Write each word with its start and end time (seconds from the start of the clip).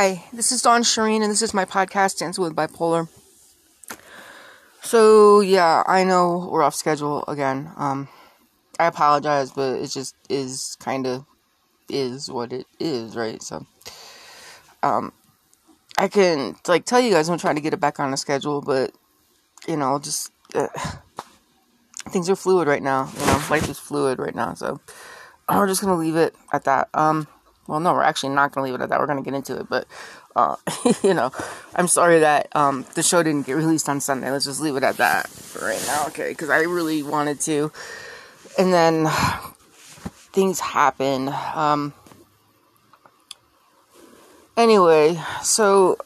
Hi, 0.00 0.22
this 0.32 0.52
is 0.52 0.62
Dawn 0.62 0.82
Sherine, 0.82 1.22
and 1.22 1.30
this 1.32 1.42
is 1.42 1.52
my 1.52 1.64
podcast, 1.64 2.18
Dance 2.18 2.38
with 2.38 2.54
Bipolar. 2.54 3.08
So, 4.80 5.40
yeah, 5.40 5.82
I 5.88 6.04
know 6.04 6.48
we're 6.52 6.62
off 6.62 6.76
schedule 6.76 7.24
again. 7.26 7.72
Um, 7.76 8.06
I 8.78 8.86
apologize, 8.86 9.50
but 9.50 9.80
it 9.80 9.88
just 9.88 10.14
is 10.28 10.76
kind 10.78 11.04
of 11.04 11.26
is 11.88 12.30
what 12.30 12.52
it 12.52 12.68
is, 12.78 13.16
right? 13.16 13.42
So, 13.42 13.66
um, 14.84 15.12
I 15.98 16.06
can, 16.06 16.54
like, 16.68 16.84
tell 16.84 17.00
you 17.00 17.10
guys 17.10 17.28
I'm 17.28 17.36
trying 17.36 17.56
to 17.56 17.60
get 17.60 17.74
it 17.74 17.80
back 17.80 17.98
on 17.98 18.12
a 18.12 18.16
schedule, 18.16 18.60
but, 18.60 18.92
you 19.66 19.76
know, 19.76 19.98
just, 19.98 20.30
uh, 20.54 20.68
things 22.10 22.30
are 22.30 22.36
fluid 22.36 22.68
right 22.68 22.84
now. 22.84 23.10
You 23.18 23.26
know, 23.26 23.42
life 23.50 23.68
is 23.68 23.80
fluid 23.80 24.20
right 24.20 24.36
now, 24.36 24.54
so 24.54 24.78
we're 25.48 25.66
just 25.66 25.80
gonna 25.80 25.96
leave 25.96 26.14
it 26.14 26.36
at 26.52 26.62
that. 26.66 26.88
Um, 26.94 27.26
well, 27.68 27.80
no, 27.80 27.92
we're 27.92 28.02
actually 28.02 28.34
not 28.34 28.50
gonna 28.50 28.64
leave 28.64 28.74
it 28.74 28.80
at 28.80 28.88
that. 28.88 28.98
We're 28.98 29.06
gonna 29.06 29.22
get 29.22 29.34
into 29.34 29.60
it, 29.60 29.68
but 29.68 29.86
uh, 30.34 30.56
you 31.02 31.14
know, 31.14 31.30
I'm 31.76 31.86
sorry 31.86 32.20
that 32.20 32.54
um 32.56 32.86
the 32.94 33.02
show 33.02 33.22
didn't 33.22 33.46
get 33.46 33.52
released 33.52 33.88
on 33.88 34.00
Sunday. 34.00 34.30
Let's 34.30 34.46
just 34.46 34.60
leave 34.60 34.74
it 34.74 34.82
at 34.82 34.96
that 34.96 35.28
for 35.28 35.66
right 35.66 35.82
now, 35.86 36.06
okay? 36.08 36.30
Because 36.30 36.48
I 36.48 36.62
really 36.62 37.02
wanted 37.02 37.40
to, 37.42 37.70
and 38.58 38.72
then 38.72 39.06
things 40.32 40.58
happen. 40.58 41.28
Um. 41.54 41.92
Anyway, 44.56 45.20
so 45.42 45.98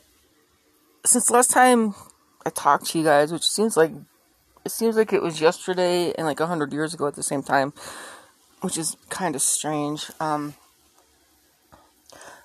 since 1.07 1.31
last 1.31 1.51
time 1.51 1.95
I 2.45 2.51
talked 2.51 2.87
to 2.87 2.99
you 2.99 3.05
guys, 3.05 3.33
which 3.33 3.47
seems 3.47 3.77
like 3.77 3.93
it 4.65 4.73
seems 4.73 4.97
like 4.97 5.13
it 5.13 5.23
was 5.23 5.41
yesterday 5.41 6.13
and 6.13 6.27
like 6.27 6.41
a 6.41 6.47
hundred 6.47 6.73
years 6.73 6.93
ago 6.93 7.07
at 7.07 7.15
the 7.15 7.23
same 7.23 7.43
time, 7.45 7.73
which 8.63 8.77
is 8.77 8.97
kind 9.11 9.37
of 9.37 9.43
strange. 9.43 10.11
Um, 10.19 10.55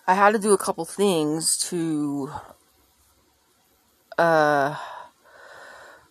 I 0.08 0.14
had 0.14 0.32
to 0.32 0.40
do 0.40 0.54
a 0.54 0.58
couple 0.58 0.86
things 0.86 1.58
to, 1.70 2.32
uh, 4.18 4.76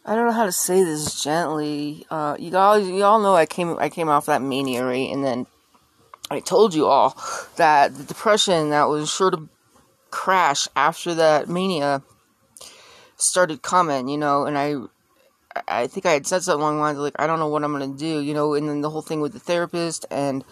I 0.04 0.14
don't 0.14 0.26
know 0.26 0.32
how 0.32 0.44
to 0.44 0.52
say 0.52 0.84
this 0.84 1.22
gently. 1.22 2.06
Uh, 2.10 2.36
you 2.38 2.54
all, 2.56 2.78
you 2.78 3.02
all 3.02 3.20
know 3.20 3.34
I 3.34 3.46
came, 3.46 3.76
I 3.78 3.88
came 3.88 4.08
off 4.08 4.26
that 4.26 4.42
mania, 4.42 4.84
right? 4.84 5.10
And 5.10 5.24
then 5.24 5.46
I 6.30 6.40
told 6.40 6.74
you 6.74 6.86
all 6.86 7.16
that 7.56 7.94
the 7.94 8.04
depression 8.04 8.70
that 8.70 8.88
was 8.88 9.10
sure 9.10 9.30
to 9.30 9.48
crash 10.10 10.68
after 10.76 11.14
that 11.14 11.48
mania 11.48 12.02
started 13.16 13.62
coming, 13.62 14.08
you 14.08 14.18
know, 14.18 14.44
and 14.44 14.58
I 14.58 14.74
I 15.68 15.86
think 15.86 16.04
I 16.04 16.12
had 16.12 16.26
said 16.26 16.42
something 16.42 16.60
along 16.60 16.76
the 16.76 16.82
lines 16.82 16.98
like, 16.98 17.14
I 17.18 17.26
don't 17.26 17.38
know 17.38 17.48
what 17.48 17.64
I'm 17.64 17.72
gonna 17.72 17.88
do, 17.88 18.20
you 18.20 18.34
know, 18.34 18.54
and 18.54 18.68
then 18.68 18.82
the 18.82 18.90
whole 18.90 19.02
thing 19.02 19.20
with 19.20 19.32
the 19.32 19.38
therapist, 19.38 20.04
and 20.10 20.44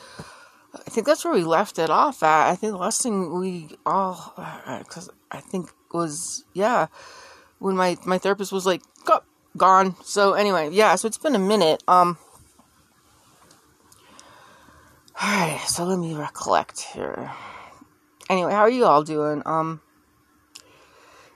I 0.74 0.90
think 0.90 1.06
that's 1.06 1.24
where 1.24 1.34
we 1.34 1.44
left 1.44 1.78
it 1.78 1.90
off 1.90 2.22
at. 2.22 2.50
I 2.50 2.56
think 2.56 2.72
the 2.72 2.78
last 2.78 3.02
thing 3.02 3.38
we 3.38 3.76
all, 3.86 4.34
because 4.80 5.08
I 5.30 5.40
think 5.40 5.70
was 5.92 6.44
yeah, 6.52 6.86
when 7.58 7.76
my 7.76 7.96
my 8.04 8.18
therapist 8.18 8.52
was 8.52 8.66
like, 8.66 8.82
Go, 9.04 9.20
gone. 9.56 9.96
So 10.02 10.34
anyway, 10.34 10.70
yeah, 10.72 10.94
so 10.96 11.06
it's 11.06 11.18
been 11.18 11.34
a 11.34 11.38
minute. 11.38 11.82
Um. 11.86 12.18
Alright, 15.22 15.60
so 15.60 15.84
let 15.84 16.00
me 16.00 16.12
recollect 16.14 16.80
here. 16.80 17.30
Anyway, 18.28 18.52
how 18.52 18.62
are 18.62 18.70
you 18.70 18.84
all 18.84 19.04
doing? 19.04 19.42
Um, 19.46 19.80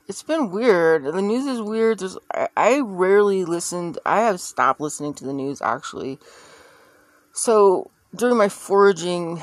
it's 0.08 0.22
been 0.22 0.50
weird. 0.50 1.04
The 1.04 1.22
news 1.22 1.46
is 1.46 1.62
weird. 1.62 2.00
There's, 2.00 2.18
I, 2.34 2.48
I 2.56 2.80
rarely 2.80 3.44
listened. 3.44 3.98
I 4.04 4.22
have 4.22 4.40
stopped 4.40 4.80
listening 4.80 5.14
to 5.14 5.24
the 5.24 5.32
news 5.32 5.62
actually. 5.62 6.18
So 7.32 7.90
during 8.14 8.36
my 8.36 8.48
foraging 8.48 9.42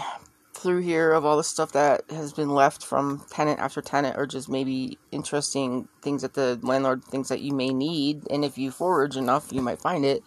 through 0.54 0.80
here 0.80 1.12
of 1.12 1.26
all 1.26 1.38
the 1.38 1.44
stuff 1.44 1.74
that 1.74 2.04
has 2.10 2.34
been 2.34 2.50
left 2.50 2.84
from 2.84 3.24
tenant 3.30 3.60
after 3.60 3.82
tenant, 3.82 4.18
or 4.18 4.26
just 4.26 4.50
maybe 4.50 4.98
interesting 5.12 5.88
things 6.02 6.22
that 6.22 6.34
the 6.34 6.60
landlord 6.64 7.04
thinks 7.04 7.30
that 7.30 7.42
you 7.42 7.54
may 7.54 7.70
need, 7.70 8.24
and 8.30 8.44
if 8.44 8.58
you 8.58 8.72
forage 8.72 9.16
enough, 9.16 9.52
you 9.52 9.62
might 9.62 9.80
find 9.80 10.06
it. 10.06 10.24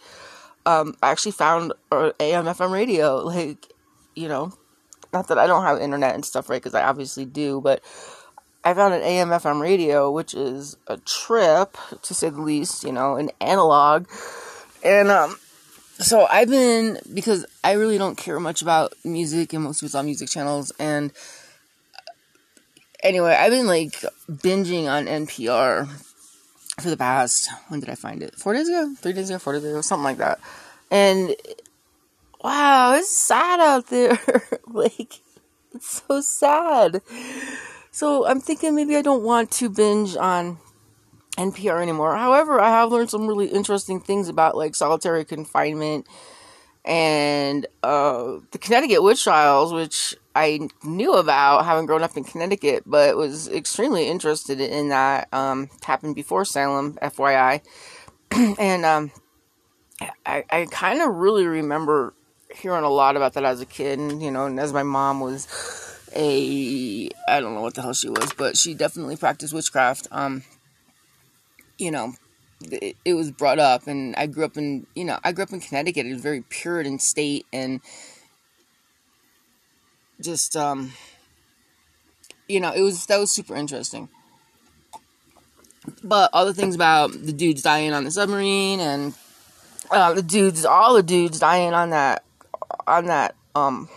Um, 0.65 0.95
I 1.01 1.11
actually 1.11 1.33
found 1.33 1.73
AM 1.91 2.45
FM 2.45 2.71
radio, 2.71 3.17
like 3.25 3.73
you 4.15 4.27
know, 4.27 4.53
not 5.13 5.27
that 5.27 5.37
I 5.37 5.47
don't 5.47 5.63
have 5.63 5.81
internet 5.81 6.15
and 6.15 6.25
stuff, 6.25 6.49
right? 6.49 6.61
Because 6.61 6.75
I 6.75 6.83
obviously 6.83 7.25
do, 7.25 7.61
but 7.61 7.83
I 8.63 8.73
found 8.73 8.93
an 8.93 9.01
AM 9.01 9.29
FM 9.29 9.61
radio, 9.61 10.11
which 10.11 10.33
is 10.33 10.77
a 10.87 10.97
trip 10.97 11.77
to 12.01 12.13
say 12.13 12.29
the 12.29 12.41
least, 12.41 12.83
you 12.83 12.91
know, 12.91 13.15
an 13.15 13.31
analog. 13.41 14.07
And 14.83 15.09
um 15.09 15.37
so 15.99 16.25
I've 16.25 16.49
been 16.49 16.99
because 17.13 17.45
I 17.63 17.73
really 17.73 17.97
don't 17.97 18.17
care 18.17 18.39
much 18.39 18.61
about 18.61 18.93
music 19.03 19.53
and 19.53 19.63
most 19.63 19.81
of 19.81 19.85
it's 19.85 19.95
on 19.95 20.05
music 20.05 20.29
channels 20.29 20.71
and 20.79 21.11
anyway, 23.03 23.35
I've 23.35 23.51
been 23.51 23.67
like 23.67 23.93
binging 24.31 24.87
on 24.87 25.05
NPR 25.05 25.87
for 26.81 26.89
the 26.89 26.97
past 26.97 27.49
when 27.67 27.81
did 27.81 27.89
I 27.89 27.95
find 27.95 28.23
it? 28.23 28.35
4 28.35 28.53
days 28.53 28.69
ago? 28.69 28.93
3 28.97 29.13
days 29.13 29.29
ago, 29.29 29.39
4 29.39 29.53
days 29.53 29.63
ago, 29.65 29.81
something 29.81 30.03
like 30.03 30.17
that. 30.17 30.39
And 30.89 31.35
wow, 32.43 32.93
it's 32.95 33.15
sad 33.15 33.59
out 33.59 33.87
there. 33.87 34.17
like 34.67 35.19
it's 35.73 36.01
so 36.07 36.21
sad. 36.21 37.01
So 37.91 38.25
I'm 38.25 38.39
thinking 38.39 38.75
maybe 38.75 38.95
I 38.95 39.01
don't 39.01 39.23
want 39.23 39.51
to 39.51 39.69
binge 39.69 40.15
on 40.15 40.57
NPR 41.39 41.81
anymore. 41.81 42.15
However, 42.17 42.59
I 42.59 42.69
have 42.69 42.91
learned 42.91 43.09
some 43.09 43.25
really 43.25 43.47
interesting 43.47 44.01
things 44.01 44.27
about 44.27 44.57
like 44.57 44.75
solitary 44.75 45.23
confinement 45.23 46.05
and 46.83 47.65
uh, 47.81 48.39
the 48.51 48.57
Connecticut 48.57 49.01
witch 49.01 49.23
trials, 49.23 49.71
which 49.71 50.15
I 50.35 50.67
knew 50.83 51.13
about 51.13 51.65
having 51.65 51.85
grown 51.85 52.03
up 52.03 52.17
in 52.17 52.23
Connecticut, 52.23 52.83
but 52.85 53.15
was 53.15 53.47
extremely 53.47 54.07
interested 54.07 54.59
in 54.59 54.89
that. 54.89 55.27
Um, 55.33 55.69
happened 55.83 56.15
before 56.15 56.45
Salem, 56.45 56.97
FYI, 57.01 57.61
and 58.59 58.85
um, 58.85 59.11
I, 60.25 60.43
I 60.49 60.67
kind 60.69 61.01
of 61.01 61.15
really 61.15 61.45
remember 61.45 62.13
hearing 62.53 62.83
a 62.83 62.89
lot 62.89 63.15
about 63.15 63.33
that 63.33 63.45
as 63.45 63.61
a 63.61 63.65
kid, 63.65 63.99
and 63.99 64.21
you 64.21 64.31
know, 64.31 64.45
and 64.45 64.59
as 64.59 64.73
my 64.73 64.83
mom 64.83 65.19
was 65.19 65.47
a 66.15 67.09
I 67.27 67.39
don't 67.39 67.53
know 67.53 67.61
what 67.61 67.75
the 67.75 67.81
hell 67.81 67.93
she 67.93 68.09
was, 68.09 68.33
but 68.33 68.57
she 68.57 68.73
definitely 68.73 69.15
practiced 69.15 69.53
witchcraft. 69.53 70.07
Um, 70.11 70.43
you 71.79 71.91
know, 71.91 72.13
it, 72.61 72.95
it, 73.05 73.13
was 73.13 73.31
brought 73.31 73.57
up, 73.57 73.87
and 73.87 74.15
I 74.15 74.27
grew 74.27 74.45
up 74.45 74.57
in 74.57 74.85
you 74.95 75.05
know 75.05 75.17
I 75.23 75.31
grew 75.31 75.43
up 75.43 75.53
in 75.53 75.61
Connecticut. 75.61 76.05
It 76.05 76.11
was 76.11 76.19
a 76.19 76.23
very 76.23 76.41
Puritan 76.41 76.99
state, 76.99 77.45
and 77.51 77.81
just 80.21 80.55
um, 80.55 80.93
you 82.47 82.59
know, 82.59 82.71
it 82.73 82.81
was 82.81 83.05
that 83.05 83.17
was 83.17 83.31
super 83.31 83.55
interesting. 83.55 84.09
But 86.03 86.29
all 86.33 86.45
the 86.45 86.53
things 86.53 86.75
about 86.75 87.13
the 87.13 87.33
dudes 87.33 87.61
dying 87.61 87.93
on 87.93 88.03
the 88.03 88.11
submarine 88.11 88.79
and 88.79 89.13
uh, 89.89 90.13
the 90.13 90.21
dudes, 90.21 90.65
all 90.65 90.93
the 90.93 91.03
dudes 91.03 91.39
dying 91.39 91.73
on 91.73 91.91
that 91.91 92.23
on 92.85 93.05
that 93.05 93.35
um 93.55 93.89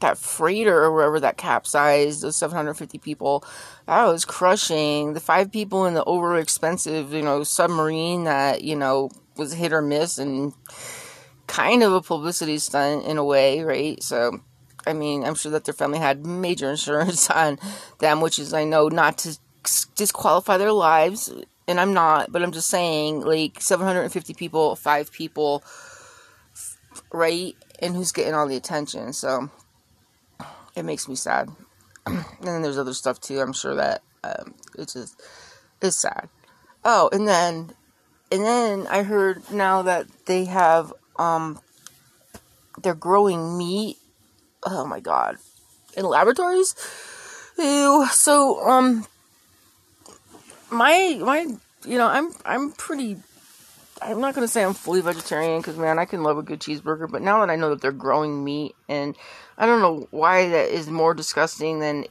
that 0.00 0.18
freighter 0.18 0.84
or 0.84 0.92
wherever 0.92 1.20
that 1.20 1.36
capsized, 1.36 2.22
those 2.22 2.36
750 2.36 2.98
people, 2.98 3.44
that 3.86 4.04
was 4.04 4.24
crushing. 4.24 5.14
The 5.14 5.20
five 5.20 5.50
people 5.50 5.86
in 5.86 5.94
the 5.94 6.04
over 6.04 6.38
expensive, 6.38 7.12
you 7.12 7.22
know, 7.22 7.42
submarine 7.42 8.24
that, 8.24 8.62
you 8.62 8.76
know, 8.76 9.10
was 9.36 9.52
hit 9.52 9.72
or 9.72 9.82
miss 9.82 10.18
and 10.18 10.52
kind 11.46 11.82
of 11.82 11.92
a 11.92 12.02
publicity 12.02 12.58
stunt 12.58 13.04
in 13.06 13.18
a 13.18 13.24
way, 13.24 13.62
right? 13.62 14.02
So, 14.02 14.40
I 14.86 14.92
mean, 14.92 15.24
I'm 15.24 15.34
sure 15.34 15.52
that 15.52 15.64
their 15.64 15.74
family 15.74 15.98
had 15.98 16.24
major 16.24 16.70
insurance 16.72 17.28
on 17.30 17.58
them, 17.98 18.20
which 18.20 18.38
is, 18.38 18.54
I 18.54 18.64
know, 18.64 18.88
not 18.88 19.18
to 19.18 19.38
disqualify 19.96 20.56
their 20.58 20.72
lives, 20.72 21.32
and 21.66 21.80
I'm 21.80 21.92
not, 21.92 22.32
but 22.32 22.42
I'm 22.42 22.52
just 22.52 22.68
saying, 22.68 23.20
like, 23.20 23.60
750 23.60 24.34
people, 24.34 24.76
five 24.76 25.12
people, 25.12 25.62
right? 27.12 27.54
And 27.80 27.94
who's 27.94 28.12
getting 28.12 28.34
all 28.34 28.48
the 28.48 28.56
attention, 28.56 29.12
so 29.12 29.50
it 30.78 30.84
makes 30.84 31.08
me 31.08 31.14
sad. 31.14 31.50
and 32.06 32.24
then 32.40 32.62
there's 32.62 32.78
other 32.78 32.94
stuff 32.94 33.20
too. 33.20 33.40
I'm 33.40 33.52
sure 33.52 33.74
that 33.74 34.02
um, 34.24 34.54
it's 34.78 34.94
just 34.94 35.20
it's 35.82 35.96
sad. 35.96 36.28
Oh, 36.84 37.10
and 37.12 37.26
then 37.26 37.72
and 38.30 38.44
then 38.44 38.86
I 38.86 39.02
heard 39.02 39.50
now 39.50 39.82
that 39.82 40.06
they 40.26 40.44
have 40.46 40.92
um 41.18 41.60
they're 42.82 42.94
growing 42.94 43.58
meat. 43.58 43.98
Oh 44.64 44.86
my 44.86 45.00
god, 45.00 45.36
in 45.96 46.04
laboratories. 46.04 46.74
Ew. 47.58 48.06
So 48.10 48.66
um 48.68 49.06
my 50.70 51.18
my 51.20 51.46
you 51.84 51.98
know 51.98 52.06
I'm 52.06 52.32
I'm 52.44 52.72
pretty 52.72 53.16
I'm 54.00 54.20
not 54.20 54.34
gonna 54.34 54.48
say 54.48 54.64
I'm 54.64 54.74
fully 54.74 55.00
vegetarian 55.00 55.60
because 55.60 55.76
man, 55.76 55.98
I 55.98 56.04
can 56.04 56.22
love 56.22 56.38
a 56.38 56.42
good 56.42 56.60
cheeseburger. 56.60 57.10
But 57.10 57.22
now 57.22 57.40
that 57.40 57.50
I 57.50 57.56
know 57.56 57.70
that 57.70 57.80
they're 57.80 57.92
growing 57.92 58.44
meat, 58.44 58.74
and 58.88 59.16
I 59.58 59.66
don't 59.66 59.82
know 59.82 60.06
why 60.12 60.48
that 60.48 60.70
is 60.70 60.88
more 60.88 61.12
disgusting 61.12 61.80
than. 61.80 62.06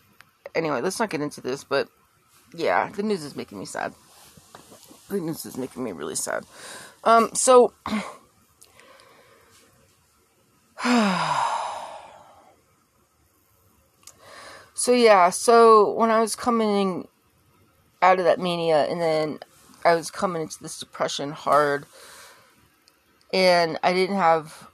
Anyway, 0.54 0.82
let's 0.82 1.00
not 1.00 1.10
get 1.10 1.22
into 1.22 1.40
this. 1.40 1.64
But 1.64 1.88
yeah, 2.54 2.90
the 2.90 3.04
news 3.04 3.24
is 3.24 3.38
making 3.38 3.58
me 3.58 3.66
sad. 3.66 3.94
The 5.10 5.22
news 5.22 5.46
is 5.46 5.58
making 5.58 5.84
me 5.84 5.94
really 5.94 6.16
sad. 6.16 6.46
Um, 7.06 7.30
so. 7.34 7.74
so 14.74 14.92
yeah, 14.92 15.30
so 15.30 15.94
when 15.94 16.12
I 16.12 16.20
was 16.20 16.36
coming 16.36 17.08
out 18.02 18.20
of 18.20 18.26
that 18.26 18.40
mania 18.40 18.86
and 18.86 19.02
then 19.02 19.40
I 19.84 19.96
was 19.96 20.12
coming 20.12 20.42
into 20.44 20.62
this 20.62 20.80
depression 20.80 21.32
hard 21.32 21.86
and 23.34 23.80
I 23.82 23.94
didn't 23.94 24.18
have 24.18 24.68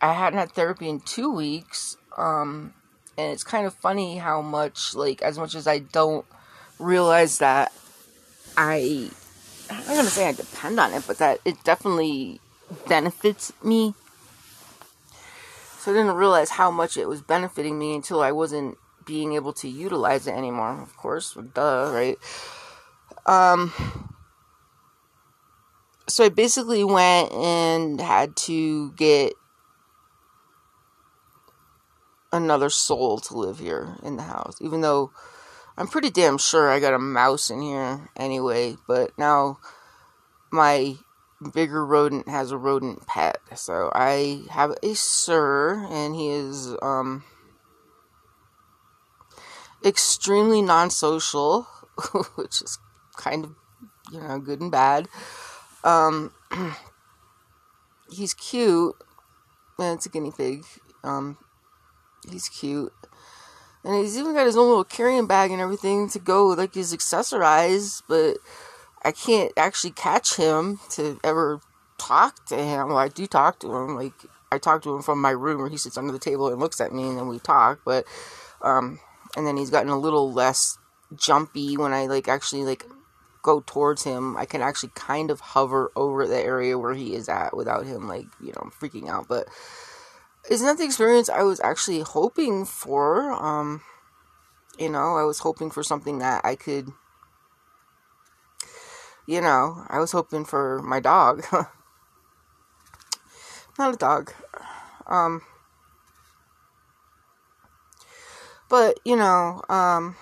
I 0.00 0.12
hadn't 0.12 0.38
had 0.38 0.52
therapy 0.52 0.88
in 0.88 1.00
two 1.00 1.30
weeks. 1.32 1.96
Um, 2.16 2.74
and 3.16 3.32
it's 3.32 3.44
kind 3.44 3.66
of 3.66 3.74
funny 3.74 4.18
how 4.18 4.42
much 4.42 4.94
like 4.94 5.22
as 5.22 5.38
much 5.38 5.54
as 5.54 5.66
I 5.66 5.78
don't 5.78 6.26
realize 6.78 7.38
that 7.38 7.72
I 8.56 9.10
I'm 9.70 9.78
not 9.78 9.96
gonna 9.96 10.04
say 10.04 10.28
I 10.28 10.32
depend 10.32 10.78
on 10.78 10.92
it, 10.92 11.04
but 11.06 11.18
that 11.18 11.40
it 11.44 11.62
definitely 11.64 12.40
benefits 12.88 13.52
me. 13.62 13.94
So 15.78 15.92
I 15.92 15.94
didn't 15.94 16.14
realize 16.14 16.50
how 16.50 16.70
much 16.70 16.96
it 16.96 17.08
was 17.08 17.20
benefiting 17.20 17.78
me 17.78 17.94
until 17.94 18.22
I 18.22 18.32
wasn't 18.32 18.78
being 19.04 19.34
able 19.34 19.52
to 19.54 19.68
utilize 19.68 20.26
it 20.26 20.32
anymore. 20.32 20.80
Of 20.80 20.96
course, 20.96 21.36
duh, 21.54 21.90
right? 21.92 22.18
Um, 23.26 23.72
so 26.06 26.24
I 26.24 26.28
basically 26.30 26.84
went 26.84 27.32
and 27.32 28.00
had 28.00 28.36
to 28.36 28.92
get 28.92 29.34
another 32.34 32.68
soul 32.70 33.18
to 33.18 33.36
live 33.36 33.58
here 33.58 33.96
in 34.02 34.16
the 34.16 34.22
house, 34.22 34.56
even 34.60 34.80
though 34.80 35.12
I'm 35.76 35.86
pretty 35.86 36.10
damn 36.10 36.38
sure 36.38 36.68
I 36.68 36.80
got 36.80 36.94
a 36.94 36.98
mouse 36.98 37.50
in 37.50 37.62
here 37.62 38.10
anyway, 38.16 38.76
but 38.86 39.16
now 39.18 39.58
my 40.50 40.96
bigger 41.52 41.84
rodent 41.84 42.28
has 42.28 42.50
a 42.50 42.58
rodent 42.58 43.06
pet. 43.06 43.38
So 43.54 43.90
I 43.94 44.42
have 44.50 44.74
a 44.82 44.94
sir 44.94 45.86
and 45.90 46.14
he 46.14 46.30
is 46.30 46.76
um 46.82 47.24
extremely 49.84 50.62
non-social, 50.62 51.62
which 52.34 52.62
is 52.62 52.78
kind 53.16 53.44
of 53.44 53.54
you 54.12 54.20
know 54.20 54.38
good 54.38 54.60
and 54.60 54.70
bad. 54.70 55.08
Um 55.82 56.32
he's 58.10 58.34
cute 58.34 58.94
and 59.78 59.96
it's 59.96 60.06
a 60.06 60.08
guinea 60.08 60.32
pig. 60.36 60.64
Um 61.02 61.38
he's 62.30 62.48
cute 62.48 62.92
and 63.84 63.94
he's 63.94 64.18
even 64.18 64.34
got 64.34 64.46
his 64.46 64.56
own 64.56 64.68
little 64.68 64.84
carrying 64.84 65.26
bag 65.26 65.50
and 65.50 65.60
everything 65.60 66.08
to 66.08 66.18
go 66.18 66.46
like 66.48 66.74
he's 66.74 66.94
accessorized, 66.94 68.02
but 68.08 68.38
I 69.02 69.12
can't 69.12 69.52
actually 69.56 69.90
catch 69.90 70.36
him 70.36 70.80
to 70.90 71.20
ever 71.22 71.60
talk 71.98 72.46
to 72.46 72.56
him. 72.56 72.88
Well, 72.88 72.96
I 72.96 73.08
do 73.08 73.26
talk 73.26 73.60
to 73.60 73.76
him. 73.76 73.94
Like 73.94 74.14
I 74.50 74.58
talk 74.58 74.82
to 74.82 74.94
him 74.94 75.02
from 75.02 75.20
my 75.20 75.30
room 75.30 75.60
where 75.60 75.68
he 75.68 75.76
sits 75.76 75.98
under 75.98 76.12
the 76.12 76.18
table 76.18 76.48
and 76.48 76.58
looks 76.58 76.80
at 76.80 76.92
me, 76.92 77.08
and 77.08 77.18
then 77.18 77.28
we 77.28 77.38
talk. 77.38 77.80
But 77.84 78.06
um, 78.62 79.00
and 79.36 79.46
then 79.46 79.58
he's 79.58 79.70
gotten 79.70 79.90
a 79.90 79.98
little 79.98 80.32
less 80.32 80.78
jumpy 81.14 81.76
when 81.76 81.92
I 81.92 82.06
like 82.06 82.26
actually 82.26 82.64
like 82.64 82.86
go 83.42 83.62
towards 83.66 84.04
him. 84.04 84.34
I 84.38 84.46
can 84.46 84.62
actually 84.62 84.92
kind 84.94 85.30
of 85.30 85.40
hover 85.40 85.92
over 85.94 86.26
the 86.26 86.40
area 86.40 86.78
where 86.78 86.94
he 86.94 87.14
is 87.14 87.28
at 87.28 87.54
without 87.54 87.84
him 87.84 88.08
like 88.08 88.26
you 88.40 88.52
know 88.52 88.70
freaking 88.80 89.10
out. 89.10 89.28
But 89.28 89.46
isn't 90.50 90.66
that 90.66 90.78
the 90.78 90.84
experience 90.84 91.28
I 91.28 91.42
was 91.42 91.60
actually 91.60 92.00
hoping 92.00 92.64
for? 92.64 93.32
Um, 93.32 93.82
you 94.78 94.88
know, 94.88 95.16
I 95.16 95.24
was 95.24 95.40
hoping 95.40 95.70
for 95.70 95.82
something 95.82 96.18
that 96.18 96.44
I 96.44 96.54
could, 96.54 96.92
you 99.26 99.40
know, 99.40 99.84
I 99.88 99.98
was 99.98 100.12
hoping 100.12 100.44
for 100.44 100.82
my 100.82 101.00
dog. 101.00 101.44
Not 103.78 103.94
a 103.94 103.96
dog. 103.96 104.32
Um, 105.06 105.42
but, 108.68 108.98
you 109.04 109.16
know, 109.16 109.62
um, 109.68 110.16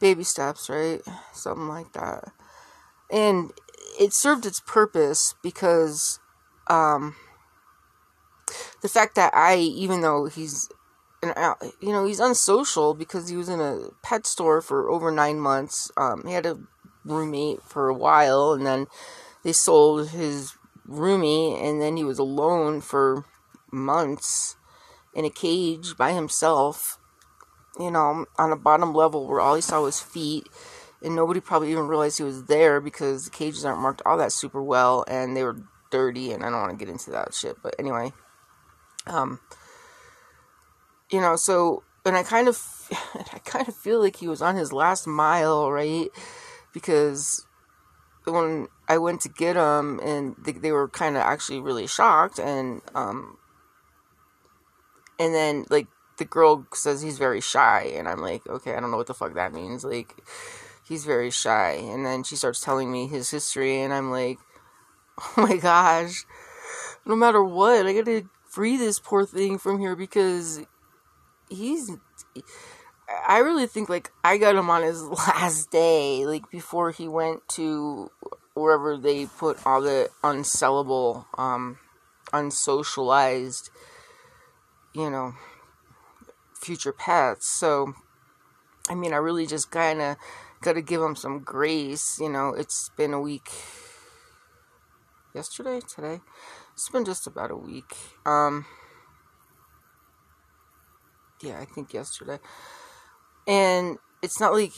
baby 0.00 0.24
steps, 0.24 0.68
right? 0.68 1.02
Something 1.32 1.68
like 1.68 1.92
that. 1.92 2.32
And 3.10 3.52
it 3.98 4.12
served 4.12 4.46
its 4.46 4.60
purpose 4.60 5.34
because, 5.42 6.20
um, 6.68 7.14
the 8.86 8.92
fact 8.92 9.16
that 9.16 9.34
I, 9.34 9.56
even 9.56 10.00
though 10.00 10.26
he's, 10.26 10.68
you 11.20 11.92
know, 11.92 12.06
he's 12.06 12.20
unsocial 12.20 12.94
because 12.94 13.28
he 13.28 13.36
was 13.36 13.48
in 13.48 13.60
a 13.60 13.88
pet 14.04 14.28
store 14.28 14.60
for 14.60 14.88
over 14.88 15.10
nine 15.10 15.40
months. 15.40 15.90
Um, 15.96 16.22
he 16.24 16.32
had 16.32 16.46
a 16.46 16.56
roommate 17.04 17.64
for 17.64 17.88
a 17.88 17.94
while, 17.94 18.52
and 18.52 18.64
then 18.64 18.86
they 19.42 19.52
sold 19.52 20.10
his 20.10 20.54
roomie, 20.88 21.60
and 21.60 21.82
then 21.82 21.96
he 21.96 22.04
was 22.04 22.20
alone 22.20 22.80
for 22.80 23.24
months 23.72 24.54
in 25.16 25.24
a 25.24 25.30
cage 25.30 25.96
by 25.96 26.12
himself. 26.12 26.96
You 27.80 27.90
know, 27.90 28.26
on 28.38 28.52
a 28.52 28.56
bottom 28.56 28.94
level 28.94 29.26
where 29.26 29.40
all 29.40 29.56
he 29.56 29.62
saw 29.62 29.82
was 29.82 29.98
feet, 29.98 30.46
and 31.02 31.16
nobody 31.16 31.40
probably 31.40 31.72
even 31.72 31.88
realized 31.88 32.18
he 32.18 32.24
was 32.24 32.44
there 32.44 32.80
because 32.80 33.24
the 33.24 33.30
cages 33.32 33.64
aren't 33.64 33.82
marked 33.82 34.02
all 34.06 34.16
that 34.18 34.30
super 34.30 34.62
well, 34.62 35.04
and 35.08 35.36
they 35.36 35.42
were 35.42 35.56
dirty, 35.90 36.30
and 36.30 36.44
I 36.44 36.50
don't 36.50 36.60
want 36.60 36.78
to 36.78 36.84
get 36.84 36.92
into 36.92 37.10
that 37.10 37.34
shit. 37.34 37.56
But 37.60 37.74
anyway, 37.80 38.12
um, 39.06 39.40
you 41.10 41.20
know, 41.20 41.36
so 41.36 41.82
and 42.04 42.16
I 42.16 42.22
kind 42.22 42.48
of, 42.48 42.62
I 43.32 43.38
kind 43.44 43.68
of 43.68 43.74
feel 43.74 44.00
like 44.00 44.16
he 44.16 44.28
was 44.28 44.40
on 44.40 44.56
his 44.56 44.72
last 44.72 45.06
mile, 45.06 45.70
right? 45.70 46.08
Because 46.72 47.46
when 48.24 48.68
I 48.88 48.98
went 48.98 49.20
to 49.22 49.28
get 49.28 49.56
him, 49.56 50.00
and 50.00 50.36
they, 50.38 50.52
they 50.52 50.72
were 50.72 50.88
kind 50.88 51.16
of 51.16 51.22
actually 51.22 51.60
really 51.60 51.86
shocked, 51.86 52.38
and 52.38 52.80
um, 52.94 53.38
and 55.18 55.34
then 55.34 55.66
like 55.70 55.88
the 56.18 56.24
girl 56.24 56.66
says 56.74 57.02
he's 57.02 57.18
very 57.18 57.40
shy, 57.40 57.92
and 57.94 58.08
I'm 58.08 58.20
like, 58.20 58.46
okay, 58.46 58.74
I 58.74 58.80
don't 58.80 58.90
know 58.90 58.96
what 58.96 59.08
the 59.08 59.14
fuck 59.14 59.34
that 59.34 59.52
means, 59.52 59.84
like. 59.84 60.14
He's 60.88 61.04
very 61.04 61.32
shy, 61.32 61.72
and 61.72 62.06
then 62.06 62.22
she 62.22 62.36
starts 62.36 62.60
telling 62.60 62.92
me 62.92 63.08
his 63.08 63.28
history, 63.28 63.80
and 63.80 63.92
I'm 63.92 64.12
like, 64.12 64.38
"Oh 65.18 65.32
my 65.38 65.56
gosh! 65.56 66.24
No 67.04 67.16
matter 67.16 67.42
what, 67.42 67.86
I 67.86 67.92
gotta 67.92 68.28
free 68.56 68.78
this 68.78 68.98
poor 68.98 69.26
thing 69.26 69.58
from 69.58 69.78
here 69.78 69.94
because 69.94 70.62
he's 71.50 71.90
I 73.28 73.40
really 73.40 73.66
think 73.66 73.90
like 73.90 74.10
I 74.24 74.38
got 74.38 74.56
him 74.56 74.70
on 74.70 74.82
his 74.82 75.02
last 75.28 75.70
day, 75.70 76.24
like 76.24 76.50
before 76.50 76.90
he 76.90 77.06
went 77.06 77.46
to 77.50 78.10
wherever 78.54 78.96
they 78.96 79.26
put 79.26 79.58
all 79.66 79.82
the 79.82 80.08
unsellable, 80.24 81.26
um, 81.36 81.78
unsocialized, 82.32 83.68
you 84.94 85.10
know, 85.10 85.34
future 86.54 86.94
pets. 86.94 87.46
So, 87.46 87.92
I 88.88 88.94
mean, 88.94 89.12
I 89.12 89.18
really 89.18 89.46
just 89.46 89.70
kind 89.70 90.00
of 90.00 90.16
got 90.62 90.72
to 90.72 90.80
give 90.80 91.02
him 91.02 91.14
some 91.14 91.40
grace. 91.40 92.18
You 92.18 92.30
know, 92.30 92.54
it's 92.54 92.88
been 92.96 93.12
a 93.12 93.20
week. 93.20 93.50
Yesterday, 95.34 95.80
today, 95.86 96.22
it's 96.76 96.90
been 96.90 97.06
just 97.06 97.26
about 97.26 97.50
a 97.50 97.56
week. 97.56 97.96
Um, 98.26 98.66
yeah, 101.42 101.58
I 101.58 101.64
think 101.64 101.94
yesterday. 101.94 102.38
And 103.48 103.96
it's 104.22 104.38
not 104.38 104.52
like 104.52 104.72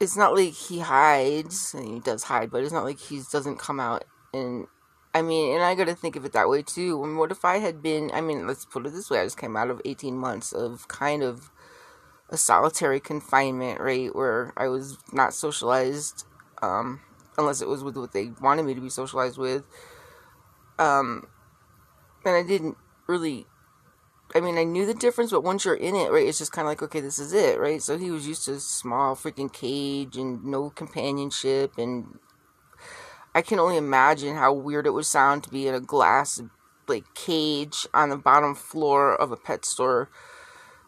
it's 0.00 0.16
not 0.16 0.34
like 0.34 0.54
he 0.54 0.80
hides, 0.80 1.74
and 1.74 1.86
he 1.86 2.00
does 2.00 2.24
hide, 2.24 2.50
but 2.50 2.64
it's 2.64 2.72
not 2.72 2.84
like 2.84 2.98
he 2.98 3.20
doesn't 3.30 3.58
come 3.58 3.78
out 3.78 4.04
and 4.32 4.66
I 5.12 5.22
mean, 5.22 5.54
and 5.54 5.62
I 5.62 5.74
got 5.74 5.86
to 5.86 5.94
think 5.94 6.14
of 6.14 6.24
it 6.24 6.32
that 6.32 6.48
way 6.48 6.62
too. 6.62 7.02
I 7.02 7.06
mean, 7.06 7.16
what 7.16 7.32
if 7.32 7.44
I 7.44 7.58
had 7.58 7.82
been? 7.82 8.10
I 8.14 8.20
mean, 8.20 8.46
let's 8.46 8.64
put 8.64 8.86
it 8.86 8.92
this 8.92 9.10
way: 9.10 9.20
I 9.20 9.24
just 9.24 9.38
came 9.38 9.56
out 9.56 9.70
of 9.70 9.82
eighteen 9.84 10.16
months 10.16 10.52
of 10.52 10.86
kind 10.88 11.22
of 11.22 11.50
a 12.28 12.36
solitary 12.36 13.00
confinement, 13.00 13.80
right, 13.80 14.14
where 14.14 14.52
I 14.56 14.68
was 14.68 14.98
not 15.12 15.34
socialized, 15.34 16.24
um, 16.62 17.00
unless 17.36 17.60
it 17.60 17.68
was 17.68 17.82
with 17.82 17.96
what 17.96 18.12
they 18.12 18.30
wanted 18.40 18.64
me 18.64 18.74
to 18.74 18.80
be 18.80 18.88
socialized 18.88 19.36
with. 19.36 19.64
Um, 20.80 21.28
and 22.24 22.34
I 22.34 22.42
didn't 22.42 22.76
really. 23.06 23.46
I 24.34 24.40
mean, 24.40 24.58
I 24.58 24.64
knew 24.64 24.86
the 24.86 24.94
difference, 24.94 25.32
but 25.32 25.42
once 25.42 25.64
you're 25.64 25.74
in 25.74 25.96
it, 25.96 26.12
right, 26.12 26.26
it's 26.26 26.38
just 26.38 26.52
kind 26.52 26.64
of 26.64 26.70
like, 26.70 26.82
okay, 26.82 27.00
this 27.00 27.18
is 27.18 27.32
it, 27.32 27.58
right? 27.58 27.82
So 27.82 27.98
he 27.98 28.12
was 28.12 28.28
used 28.28 28.44
to 28.44 28.52
a 28.52 28.60
small 28.60 29.16
freaking 29.16 29.52
cage 29.52 30.16
and 30.16 30.44
no 30.44 30.70
companionship, 30.70 31.76
and 31.78 32.20
I 33.34 33.42
can 33.42 33.58
only 33.58 33.76
imagine 33.76 34.36
how 34.36 34.52
weird 34.52 34.86
it 34.86 34.90
would 34.90 35.06
sound 35.06 35.44
to 35.44 35.50
be 35.50 35.66
in 35.66 35.74
a 35.74 35.80
glass 35.80 36.40
like 36.88 37.14
cage 37.14 37.86
on 37.94 38.10
the 38.10 38.16
bottom 38.16 38.54
floor 38.54 39.14
of 39.14 39.30
a 39.30 39.36
pet 39.36 39.64
store 39.64 40.10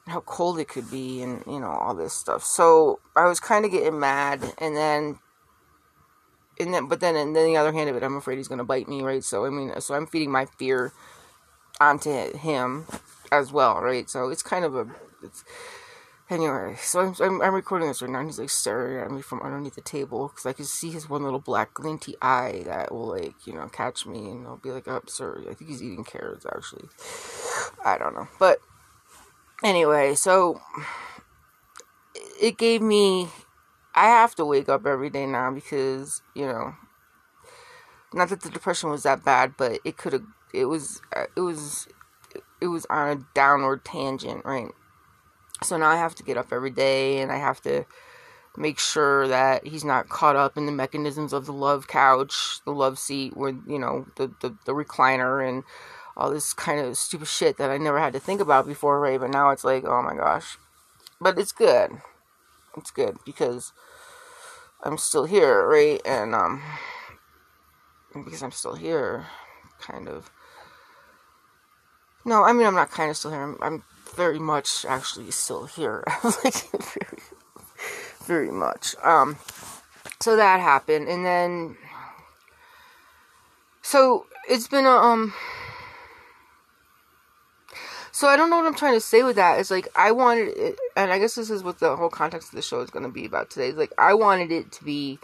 how 0.09 0.21
cold 0.21 0.59
it 0.59 0.67
could 0.67 0.91
be 0.91 1.23
and 1.23 1.45
you 1.47 1.61
know 1.61 1.71
all 1.71 1.95
this 1.95 2.13
stuff 2.13 2.43
so 2.43 2.99
i 3.15 3.25
was 3.25 3.39
kind 3.39 3.65
of 3.65 3.71
getting 3.71 4.01
mad 4.01 4.53
and 4.59 4.77
then 4.77 5.19
and 6.61 6.73
then 6.73 6.87
but 6.87 7.01
then 7.01 7.17
and 7.17 7.35
then 7.35 7.47
the 7.47 7.57
other 7.57 7.73
hand 7.73 7.89
of 7.89 7.97
it 7.97 8.03
i'm 8.03 8.17
afraid 8.17 8.37
he's 8.37 8.49
to 8.49 8.65
bite 8.65 8.89
me 8.89 9.03
right? 9.03 9.25
So 9.25 9.45
i 9.45 9.51
mean 9.51 9.73
so 9.81 9.95
i'm 9.95 10.07
feeding 10.07 10.31
my 10.31 10.47
fear 10.47 10.93
onto 11.81 12.37
him 12.37 12.87
as 13.31 13.53
well 13.53 13.81
right? 13.81 14.09
So 14.09 14.29
it's 14.29 14.43
kind 14.43 14.65
of 14.65 14.75
a 14.75 14.87
it's 15.23 15.45
anyway 16.31 16.75
so 16.81 17.01
i'm, 17.01 17.15
I'm, 17.21 17.43
I'm 17.43 17.55
recording 17.55 17.89
this 17.89 18.01
right 18.01 18.11
now 18.11 18.21
and 18.21 18.29
he's 18.29 18.39
like 18.39 18.49
staring 18.49 19.05
at 19.05 19.11
me 19.11 19.21
from 19.21 19.43
underneath 19.43 19.75
the 19.75 19.83
table 19.83 20.29
because 20.29 20.47
i 20.47 20.55
can 20.55 20.65
see 20.65 20.91
his 20.91 21.07
one 21.09 21.25
little 21.25 21.41
black 21.41 21.75
glinty 21.75 22.15
eye 22.23 22.63
that 22.65 22.91
will 22.91 23.07
like 23.07 23.35
you 23.47 23.53
know 23.53 23.67
catch 23.69 24.07
me 24.07 24.31
and 24.31 24.47
i'll 24.47 24.57
be 24.57 24.71
like 24.71 24.89
oh 24.89 25.03
sorry. 25.09 25.49
I 25.49 25.55
think 25.55 25.71
he's 25.71 25.83
eating 25.83 26.05
carrots 26.05 26.47
actually. 26.47 26.89
I 27.85 27.99
don't 27.99 28.15
know. 28.15 28.29
But 28.39 28.59
anyway, 29.63 30.15
so 30.15 30.61
it 32.41 32.59
gave 32.59 32.83
me. 32.83 33.29
I 33.95 34.07
have 34.07 34.35
to 34.37 34.45
wake 34.45 34.69
up 34.69 34.87
every 34.87 35.11
day 35.11 35.27
now 35.27 35.51
because 35.51 36.23
you 36.35 36.47
know, 36.47 36.75
not 38.13 38.29
that 38.29 38.43
the 38.43 38.51
depression 38.51 38.91
was 38.91 39.03
that 39.03 39.25
bad, 39.25 39.55
but 39.57 39.81
it 39.85 39.97
could 39.97 40.13
have. 40.13 40.25
It 40.55 40.67
was. 40.67 41.01
Uh, 41.15 41.27
it 41.37 41.41
was. 41.41 41.89
It 42.61 42.69
was 42.69 42.87
on 42.89 43.09
a 43.09 43.27
downward 43.35 43.85
tangent, 43.85 44.45
right? 44.45 44.71
So 45.63 45.77
now 45.77 45.91
I 45.91 45.97
have 45.97 46.15
to 46.17 46.23
get 46.23 46.37
up 46.37 46.53
every 46.53 46.71
day, 46.71 47.19
and 47.19 47.31
I 47.31 47.37
have 47.37 47.61
to 47.63 47.85
make 48.57 48.79
sure 48.79 49.29
that 49.29 49.67
he's 49.67 49.85
not 49.85 50.09
caught 50.09 50.37
up 50.37 50.57
in 50.57 50.67
the 50.67 50.73
mechanisms 50.73 51.33
of 51.33 51.47
the 51.47 51.53
love 51.53 51.89
couch, 51.89 52.61
the 52.65 52.73
love 52.73 52.99
seat, 52.99 53.37
where 53.37 53.55
you 53.67 53.79
know 53.79 54.07
the 54.17 54.29
the, 54.41 54.57
the 54.67 54.73
recliner 54.73 55.47
and 55.47 55.65
all 56.17 56.31
this 56.31 56.53
kind 56.53 56.81
of 56.81 56.97
stupid 56.97 57.29
shit 57.29 57.57
that 57.57 57.71
I 57.71 57.79
never 57.79 57.99
had 57.99 58.13
to 58.13 58.21
think 58.21 58.41
about 58.41 58.67
before, 58.67 59.01
right? 59.01 59.19
But 59.19 59.31
now 59.31 59.51
it's 59.51 59.65
like, 59.65 59.85
oh 59.85 60.03
my 60.03 60.15
gosh. 60.15 60.59
But 61.21 61.39
it's 61.39 61.53
good. 61.53 61.91
It's 62.76 62.91
good 62.91 63.19
because 63.25 63.73
I'm 64.83 64.99
still 64.99 65.25
here, 65.25 65.67
right? 65.67 66.00
And 66.05 66.35
um 66.35 66.62
because 68.25 68.43
I'm 68.43 68.52
still 68.52 68.75
here, 68.75 69.26
kind 69.81 70.09
of. 70.09 70.31
No, 72.25 72.45
I 72.45 72.52
mean 72.52 72.67
I'm 72.67 72.75
not 72.75 72.91
kind 72.91 73.11
of 73.11 73.17
still 73.17 73.31
here. 73.31 73.43
I'm, 73.43 73.59
I'm 73.61 73.83
very 74.14 74.38
much 74.38 74.85
actually 74.85 75.31
still 75.31 75.64
here. 75.64 76.05
like 76.45 76.71
very, 76.71 77.23
very 78.25 78.50
much. 78.50 78.95
Um, 79.02 79.37
so 80.21 80.37
that 80.37 80.61
happened, 80.61 81.09
and 81.09 81.25
then 81.25 81.76
so 83.83 84.26
it's 84.49 84.69
been 84.69 84.87
a 84.87 84.91
um 84.91 85.35
so 88.12 88.28
I 88.28 88.37
don't 88.37 88.50
know 88.50 88.59
what 88.59 88.66
I'm 88.66 88.75
trying 88.75 88.95
to 88.95 89.00
say 89.00 89.23
with 89.23 89.37
that. 89.37 89.59
It's 89.59 89.71
like 89.71 89.88
I 89.97 90.12
wanted 90.12 90.49
it, 90.49 90.78
and 90.95 91.11
I 91.11 91.19
guess 91.19 91.35
this 91.35 91.49
is 91.49 91.64
what 91.64 91.81
the 91.81 91.97
whole 91.97 92.11
context 92.11 92.50
of 92.50 92.57
the 92.57 92.62
show 92.62 92.81
is 92.81 92.90
going 92.90 93.04
to 93.04 93.11
be 93.11 93.25
about 93.25 93.49
today. 93.49 93.69
It's 93.69 93.78
like 93.78 93.92
I 93.97 94.12
wanted 94.12 94.52
it 94.52 94.71
to 94.73 94.85
be 94.85 95.19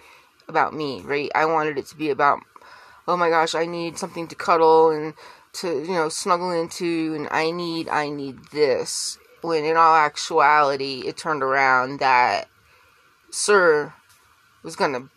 about 0.48 0.72
me, 0.72 1.02
right? 1.02 1.30
I 1.34 1.44
wanted 1.44 1.76
it 1.76 1.86
to 1.88 1.96
be 1.96 2.08
about, 2.08 2.40
oh 3.06 3.18
my 3.18 3.28
gosh, 3.28 3.54
I 3.54 3.66
need 3.66 3.98
something 3.98 4.26
to 4.28 4.34
cuddle 4.34 4.90
and 4.90 5.12
to 5.54 5.68
you 5.68 5.92
know 5.92 6.08
snuggle 6.08 6.50
into, 6.50 7.14
and 7.14 7.28
I 7.30 7.50
need 7.50 7.90
I 7.90 8.08
need 8.08 8.38
this. 8.52 9.18
When 9.42 9.64
in 9.64 9.76
all 9.76 9.94
actuality, 9.94 11.02
it 11.06 11.18
turned 11.18 11.42
around 11.42 12.00
that 12.00 12.48
Sir 13.30 13.92
was 14.62 14.76
gonna 14.76 15.10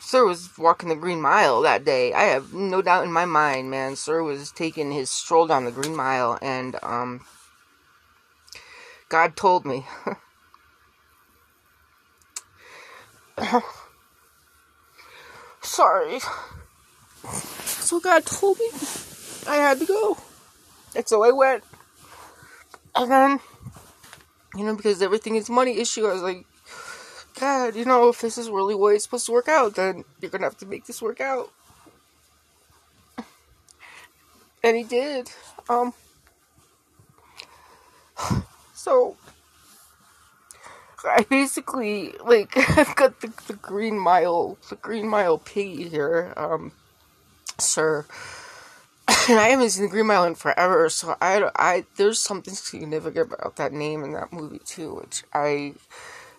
Sir 0.00 0.24
was 0.24 0.56
walking 0.56 0.88
the 0.88 0.94
Green 0.94 1.20
Mile 1.20 1.60
that 1.62 1.84
day. 1.84 2.12
I 2.12 2.24
have 2.24 2.54
no 2.54 2.80
doubt 2.82 3.04
in 3.04 3.12
my 3.12 3.24
mind, 3.24 3.70
man. 3.70 3.96
Sir 3.96 4.22
was 4.22 4.50
taking 4.52 4.92
his 4.92 5.10
stroll 5.10 5.46
down 5.46 5.64
the 5.64 5.72
Green 5.72 5.96
Mile, 5.96 6.38
and 6.40 6.76
um, 6.82 7.24
God 9.08 9.36
told 9.36 9.66
me. 9.66 9.86
Sorry. 15.60 16.20
So 17.64 18.00
God 18.00 18.24
told 18.24 18.58
me 18.58 18.68
I 19.46 19.56
had 19.56 19.78
to 19.80 19.86
go. 19.86 20.16
And 20.94 21.06
so 21.06 21.22
I 21.24 21.30
went. 21.30 21.64
And 22.94 23.10
then, 23.10 23.40
you 24.56 24.64
know, 24.64 24.74
because 24.74 25.02
everything 25.02 25.36
is 25.36 25.48
money 25.48 25.78
issue, 25.78 26.06
I 26.06 26.12
was 26.12 26.22
like, 26.22 26.46
God, 27.38 27.76
you 27.76 27.84
know, 27.84 28.08
if 28.08 28.20
this 28.20 28.38
is 28.38 28.50
really 28.50 28.74
what 28.74 28.94
it's 28.94 29.04
supposed 29.04 29.26
to 29.26 29.32
work 29.32 29.48
out, 29.48 29.76
then 29.76 30.04
you're 30.20 30.30
gonna 30.30 30.44
have 30.44 30.58
to 30.58 30.66
make 30.66 30.86
this 30.86 31.00
work 31.02 31.20
out. 31.20 31.50
And 34.62 34.76
he 34.76 34.84
did. 34.84 35.30
Um. 35.68 35.94
So, 38.74 39.16
I 41.04 41.22
basically, 41.22 42.14
like, 42.24 42.56
I've 42.78 42.94
got 42.96 43.20
the, 43.20 43.32
the 43.48 43.54
Green 43.54 43.98
Mile, 43.98 44.56
the 44.68 44.76
Green 44.76 45.08
Mile 45.08 45.38
piggy 45.38 45.88
here, 45.88 46.32
um, 46.36 46.72
sir. 47.58 48.06
And 49.30 49.38
I 49.38 49.48
haven't 49.48 49.70
seen 49.70 49.84
the 49.84 49.90
Green 49.90 50.06
Mile 50.06 50.24
in 50.24 50.34
forever, 50.34 50.88
so 50.90 51.16
I, 51.20 51.50
I, 51.56 51.84
there's 51.96 52.20
something 52.20 52.54
significant 52.54 53.32
about 53.32 53.56
that 53.56 53.72
name 53.72 54.04
in 54.04 54.12
that 54.12 54.32
movie, 54.32 54.60
too, 54.60 54.96
which 54.96 55.24
I 55.32 55.74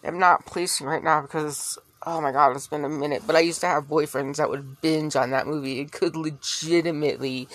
am 0.04 0.20
not 0.20 0.46
placing 0.46 0.88
right 0.88 1.04
now 1.04 1.22
because 1.22 1.78
oh 2.06 2.22
my 2.22 2.32
god, 2.32 2.56
it's 2.56 2.68
been 2.68 2.86
a 2.86 2.90
minute. 2.90 3.24
But 3.26 3.36
I 3.36 3.40
used 3.40 3.62
to 3.62 3.68
have 3.68 3.86
boyfriends 3.86 4.38
that 4.38 4.50
would 4.50 4.82
binge 4.82 5.16
on 5.16 5.32
that 5.32 5.48
movie. 5.48 5.80
It 5.80 5.92
could 5.92 6.16
legitimately 6.16 7.48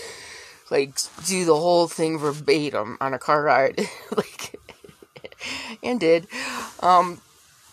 like 0.71 0.99
do 1.27 1.45
the 1.45 1.57
whole 1.57 1.89
thing 1.89 2.19
verbatim 2.19 2.97
on 3.01 3.15
a 3.15 3.19
car 3.19 3.43
ride. 3.43 3.81
like 4.17 4.61
and 5.83 6.01
did. 6.01 6.27
Um 6.81 7.21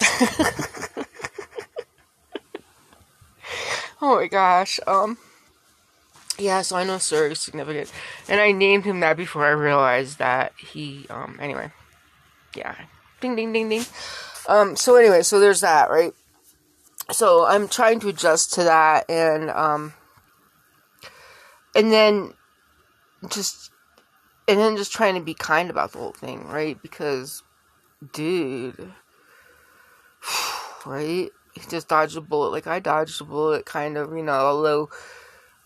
Oh 4.04 4.16
my 4.16 4.28
gosh. 4.28 4.80
Um 4.88 5.18
yeah, 6.40 6.62
so 6.63 6.75
I 6.75 6.84
know 6.84 6.98
Sir 6.98 7.28
is 7.28 7.40
significant. 7.40 7.92
And 8.28 8.42
I 8.42 8.51
named 8.51 8.86
him 8.86 9.01
that 9.01 9.16
before 9.16 9.46
I 9.46 9.51
realized 9.51 10.18
that 10.18 10.54
he 10.58 11.06
um 11.10 11.38
anyway. 11.40 11.72
Yeah. 12.56 12.75
Ding 13.20 13.36
ding 13.36 13.54
ding 13.54 13.70
ding. 13.70 13.86
Um, 14.48 14.76
so 14.76 14.96
anyway, 14.96 15.22
so 15.22 15.40
there's 15.40 15.62
that, 15.62 15.90
right? 15.90 16.14
So 17.12 17.46
I'm 17.46 17.68
trying 17.68 18.00
to 18.02 18.10
adjust 18.10 18.54
to 18.54 18.64
that 18.64 19.10
and 19.10 19.50
um 19.50 19.94
and 21.76 21.92
then 21.92 22.34
just 23.30 23.72
and 24.48 24.60
then 24.60 24.78
just 24.78 24.92
trying 24.92 25.16
to 25.16 25.22
be 25.22 25.34
kind 25.34 25.70
about 25.70 25.92
the 25.92 26.00
whole 26.00 26.14
thing, 26.14 26.48
right? 26.48 26.82
Because 26.82 27.44
dude 28.14 28.94
right? 30.86 31.30
He 31.54 31.62
just 31.70 31.90
dodged 31.90 32.16
a 32.16 32.22
bullet 32.22 32.52
like 32.52 32.68
I 32.68 32.80
dodged 32.80 33.20
a 33.22 33.26
bullet 33.26 33.66
kind 33.66 33.98
of, 33.98 34.16
you 34.16 34.24
know, 34.24 34.32
although 34.32 34.90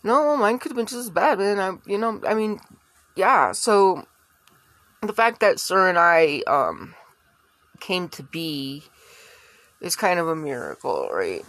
no, 0.02 0.36
mine 0.36 0.58
could 0.58 0.70
have 0.70 0.76
been 0.76 0.86
just 0.86 1.00
as 1.00 1.10
bad, 1.10 1.38
man. 1.38 1.60
I 1.60 1.76
you 1.88 1.98
know, 1.98 2.20
I 2.26 2.34
mean, 2.34 2.60
yeah, 3.14 3.52
so 3.52 4.04
the 5.00 5.12
fact 5.12 5.40
that 5.40 5.60
Sir 5.60 5.88
and 5.88 5.98
I 5.98 6.42
um 6.46 6.94
came 7.76 8.08
to 8.10 8.22
be 8.22 8.84
is 9.80 9.96
kind 9.96 10.18
of 10.18 10.28
a 10.28 10.36
miracle, 10.36 11.08
right? 11.12 11.44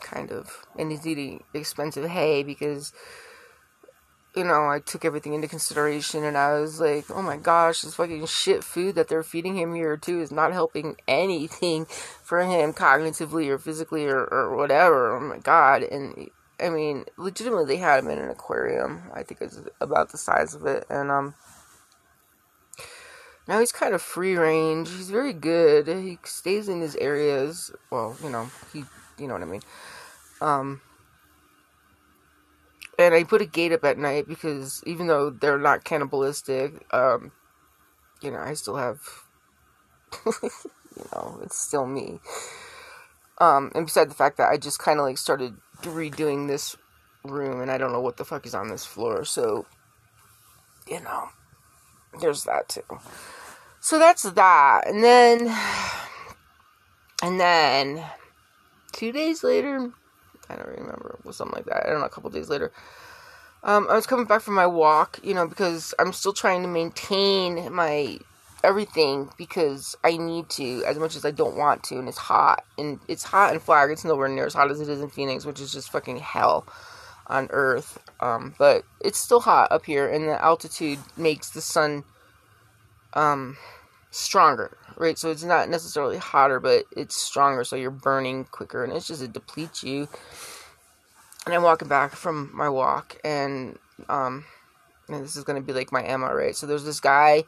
Kind 0.00 0.30
of. 0.30 0.66
And 0.78 0.90
he's 0.90 1.06
eating 1.06 1.44
expensive 1.54 2.08
hay 2.08 2.42
because, 2.42 2.92
you 4.36 4.44
know, 4.44 4.68
I 4.68 4.80
took 4.80 5.04
everything 5.04 5.34
into 5.34 5.48
consideration 5.48 6.24
and 6.24 6.36
I 6.36 6.60
was 6.60 6.80
like, 6.80 7.10
oh 7.10 7.22
my 7.22 7.36
gosh, 7.36 7.82
this 7.82 7.94
fucking 7.94 8.26
shit 8.26 8.62
food 8.62 8.94
that 8.96 9.08
they're 9.08 9.22
feeding 9.22 9.56
him 9.56 9.74
here 9.74 9.96
too 9.96 10.20
is 10.20 10.30
not 10.30 10.52
helping 10.52 10.96
anything 11.08 11.86
for 11.86 12.42
him 12.42 12.72
cognitively 12.72 13.48
or 13.48 13.58
physically 13.58 14.06
or, 14.06 14.24
or 14.24 14.56
whatever. 14.56 15.16
Oh 15.16 15.20
my 15.20 15.38
god. 15.38 15.82
And 15.82 16.30
I 16.60 16.68
mean, 16.68 17.04
legitimately, 17.16 17.66
they 17.66 17.80
had 17.80 18.04
him 18.04 18.10
in 18.10 18.18
an 18.18 18.30
aquarium. 18.30 19.10
I 19.12 19.24
think 19.24 19.40
it's 19.40 19.60
about 19.80 20.12
the 20.12 20.18
size 20.18 20.54
of 20.54 20.66
it. 20.66 20.86
And, 20.88 21.10
um, 21.10 21.34
now 23.46 23.60
he's 23.60 23.72
kind 23.72 23.94
of 23.94 24.00
free 24.00 24.36
range. 24.36 24.88
He's 24.88 25.10
very 25.10 25.32
good. 25.32 25.86
He 25.86 26.18
stays 26.24 26.68
in 26.68 26.80
his 26.80 26.96
areas. 26.96 27.70
Well, 27.90 28.16
you 28.22 28.30
know, 28.30 28.48
he, 28.72 28.84
you 29.18 29.28
know 29.28 29.34
what 29.34 29.42
I 29.42 29.46
mean. 29.46 29.62
Um, 30.40 30.80
and 32.98 33.14
I 33.14 33.24
put 33.24 33.42
a 33.42 33.46
gate 33.46 33.72
up 33.72 33.84
at 33.84 33.98
night 33.98 34.26
because 34.26 34.82
even 34.86 35.08
though 35.08 35.30
they're 35.30 35.58
not 35.58 35.84
cannibalistic, 35.84 36.84
um, 36.94 37.32
you 38.22 38.30
know, 38.30 38.38
I 38.38 38.54
still 38.54 38.76
have, 38.76 39.00
you 40.26 41.04
know, 41.12 41.40
it's 41.42 41.58
still 41.58 41.86
me. 41.86 42.20
Um, 43.38 43.72
and 43.74 43.84
besides 43.84 44.08
the 44.08 44.16
fact 44.16 44.38
that 44.38 44.48
I 44.48 44.56
just 44.56 44.78
kind 44.78 44.98
of 44.98 45.04
like 45.04 45.18
started 45.18 45.56
redoing 45.82 46.48
this 46.48 46.76
room 47.24 47.60
and 47.60 47.70
I 47.70 47.78
don't 47.78 47.92
know 47.92 48.00
what 48.00 48.16
the 48.16 48.24
fuck 48.24 48.46
is 48.46 48.54
on 48.54 48.68
this 48.68 48.86
floor, 48.86 49.24
so, 49.24 49.66
you 50.86 51.00
know, 51.00 51.28
there's 52.20 52.44
that 52.44 52.68
too. 52.68 52.82
So 53.80 53.98
that's 53.98 54.22
that. 54.22 54.86
And 54.86 55.04
then, 55.04 55.54
and 57.22 57.38
then, 57.38 58.04
two 58.92 59.12
days 59.12 59.44
later, 59.44 59.92
I 60.48 60.56
don't 60.56 60.68
remember, 60.68 61.16
it 61.18 61.26
was 61.26 61.36
something 61.36 61.56
like 61.56 61.66
that. 61.66 61.86
I 61.86 61.90
don't 61.90 62.00
know, 62.00 62.06
a 62.06 62.10
couple 62.10 62.30
days 62.30 62.48
later. 62.48 62.72
Um, 63.62 63.86
I 63.88 63.94
was 63.94 64.06
coming 64.06 64.26
back 64.26 64.42
from 64.42 64.54
my 64.54 64.66
walk, 64.66 65.20
you 65.22 65.34
know, 65.34 65.46
because 65.46 65.94
I'm 65.98 66.12
still 66.12 66.32
trying 66.32 66.62
to 66.62 66.68
maintain 66.68 67.72
my 67.72 68.18
everything 68.62 69.28
because 69.36 69.94
I 70.02 70.16
need 70.16 70.48
to 70.50 70.82
as 70.86 70.98
much 70.98 71.16
as 71.16 71.24
I 71.24 71.30
don't 71.30 71.56
want 71.56 71.82
to, 71.84 71.98
and 71.98 72.08
it's 72.08 72.18
hot, 72.18 72.64
and 72.78 73.00
it's 73.08 73.22
hot 73.22 73.52
in 73.52 73.60
Flag. 73.60 73.90
It's 73.90 74.04
nowhere 74.04 74.28
near 74.28 74.46
as 74.46 74.54
hot 74.54 74.70
as 74.70 74.80
it 74.80 74.88
is 74.88 75.00
in 75.00 75.10
Phoenix, 75.10 75.44
which 75.44 75.60
is 75.60 75.72
just 75.72 75.90
fucking 75.90 76.18
hell 76.18 76.66
on 77.26 77.48
Earth. 77.50 77.98
Um, 78.20 78.54
but 78.58 78.84
it's 79.00 79.18
still 79.18 79.40
hot 79.40 79.70
up 79.72 79.84
here, 79.84 80.08
and 80.08 80.28
the 80.28 80.42
altitude 80.42 80.98
makes 81.16 81.50
the 81.50 81.60
sun 81.60 82.04
um, 83.14 83.56
stronger, 84.10 84.76
right? 84.96 85.18
So 85.18 85.30
it's 85.30 85.44
not 85.44 85.68
necessarily 85.68 86.18
hotter, 86.18 86.60
but 86.60 86.84
it's 86.96 87.16
stronger, 87.16 87.64
so 87.64 87.76
you're 87.76 87.90
burning 87.90 88.44
quicker, 88.44 88.84
and 88.84 88.92
it's 88.92 89.06
just 89.06 89.22
it 89.22 89.32
depletes 89.32 89.82
you. 89.82 90.08
And 91.46 91.54
I'm 91.54 91.62
walking 91.62 91.88
back 91.88 92.12
from 92.12 92.50
my 92.54 92.68
walk, 92.68 93.18
and 93.24 93.78
um, 94.08 94.44
and 95.08 95.22
this 95.22 95.36
is 95.36 95.44
gonna 95.44 95.60
be 95.60 95.72
like 95.72 95.92
my 95.92 96.02
MRA. 96.02 96.34
right? 96.34 96.56
So 96.56 96.66
there's 96.66 96.84
this 96.84 97.00
guy 97.00 97.44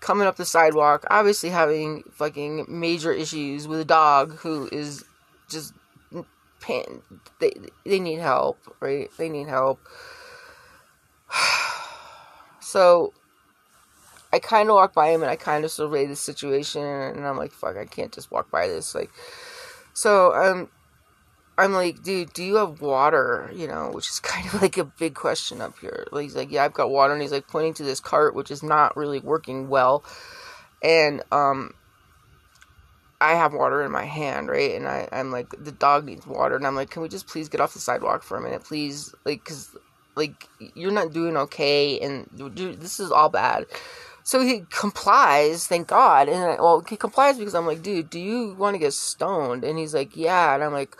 coming 0.00 0.26
up 0.26 0.36
the 0.36 0.44
sidewalk, 0.44 1.04
obviously 1.10 1.50
having 1.50 2.04
fucking 2.12 2.66
major 2.68 3.12
issues 3.12 3.66
with 3.66 3.80
a 3.80 3.84
dog 3.84 4.36
who 4.36 4.68
is 4.70 5.04
just 5.48 5.72
they 7.40 7.52
they 7.84 8.00
need 8.00 8.18
help, 8.18 8.58
right? 8.80 9.10
They 9.16 9.28
need 9.28 9.48
help. 9.48 9.80
so 12.60 13.12
I 14.32 14.38
kind 14.38 14.68
of 14.68 14.74
walk 14.74 14.92
by 14.94 15.08
him 15.08 15.22
and 15.22 15.30
I 15.30 15.36
kind 15.36 15.64
of 15.64 15.70
survey 15.70 16.06
the 16.06 16.16
situation 16.16 16.82
and 16.82 17.26
I'm 17.26 17.36
like, 17.36 17.52
fuck, 17.52 17.76
I 17.76 17.86
can't 17.86 18.12
just 18.12 18.30
walk 18.30 18.50
by 18.50 18.66
this. 18.68 18.94
Like, 18.94 19.10
so 19.94 20.34
um, 20.34 20.68
I'm 21.56 21.72
like, 21.72 22.02
dude, 22.02 22.32
do 22.34 22.44
you 22.44 22.56
have 22.56 22.80
water? 22.80 23.50
You 23.54 23.68
know, 23.68 23.90
which 23.92 24.08
is 24.08 24.20
kind 24.22 24.46
of 24.46 24.62
like 24.62 24.78
a 24.78 24.84
big 24.84 25.14
question 25.14 25.60
up 25.60 25.78
here. 25.80 26.06
Like, 26.12 26.24
he's 26.24 26.36
like, 26.36 26.52
yeah, 26.52 26.64
I've 26.64 26.74
got 26.74 26.90
water, 26.90 27.12
and 27.12 27.20
he's 27.20 27.32
like 27.32 27.48
pointing 27.48 27.74
to 27.74 27.82
this 27.82 28.00
cart, 28.00 28.34
which 28.34 28.50
is 28.50 28.62
not 28.62 28.96
really 28.96 29.18
working 29.20 29.68
well, 29.68 30.04
and 30.82 31.22
um, 31.32 31.74
I 33.20 33.34
have 33.34 33.52
water 33.52 33.82
in 33.82 33.90
my 33.90 34.04
hand, 34.04 34.48
right? 34.48 34.74
And 34.74 34.86
I, 34.86 35.08
I'm 35.10 35.32
like, 35.32 35.50
the 35.58 35.72
dog 35.72 36.04
needs 36.04 36.26
water, 36.26 36.56
and 36.56 36.66
I'm 36.66 36.76
like, 36.76 36.90
can 36.90 37.02
we 37.02 37.08
just 37.08 37.26
please 37.26 37.48
get 37.48 37.60
off 37.60 37.74
the 37.74 37.80
sidewalk 37.80 38.22
for 38.22 38.36
a 38.36 38.40
minute, 38.40 38.64
please? 38.64 39.14
Like, 39.24 39.44
cause 39.44 39.76
like 40.14 40.48
you're 40.74 40.92
not 40.92 41.12
doing 41.12 41.36
okay, 41.36 41.98
and 42.00 42.28
dude, 42.54 42.80
this 42.80 43.00
is 43.00 43.10
all 43.10 43.28
bad. 43.28 43.66
So 44.28 44.42
he 44.42 44.64
complies, 44.68 45.66
thank 45.66 45.88
God. 45.88 46.28
And 46.28 46.44
I, 46.44 46.54
well, 46.56 46.84
he 46.86 46.98
complies 46.98 47.38
because 47.38 47.54
I'm 47.54 47.66
like, 47.66 47.82
dude, 47.82 48.10
do 48.10 48.20
you 48.20 48.54
want 48.58 48.74
to 48.74 48.78
get 48.78 48.92
stoned? 48.92 49.64
And 49.64 49.78
he's 49.78 49.94
like, 49.94 50.18
yeah. 50.18 50.54
And 50.54 50.62
I'm 50.62 50.74
like, 50.74 50.94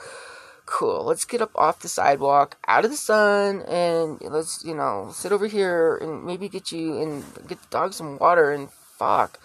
cool. 0.65 1.05
Let's 1.05 1.27
get 1.27 1.43
up 1.43 1.51
off 1.55 1.81
the 1.81 1.89
sidewalk, 1.89 2.57
out 2.67 2.87
of 2.87 2.91
the 2.91 2.97
sun, 2.97 3.61
and 3.69 4.19
let's, 4.23 4.65
you 4.65 4.75
know, 4.75 5.11
sit 5.13 5.31
over 5.31 5.47
here 5.47 5.99
and 5.99 6.25
maybe 6.25 6.49
get 6.49 6.73
you 6.73 7.03
and 7.03 7.23
get 7.47 7.61
the 7.61 7.69
dog 7.69 7.93
some 7.93 8.17
water 8.17 8.51
and 8.51 8.71
fuck. 8.71 9.39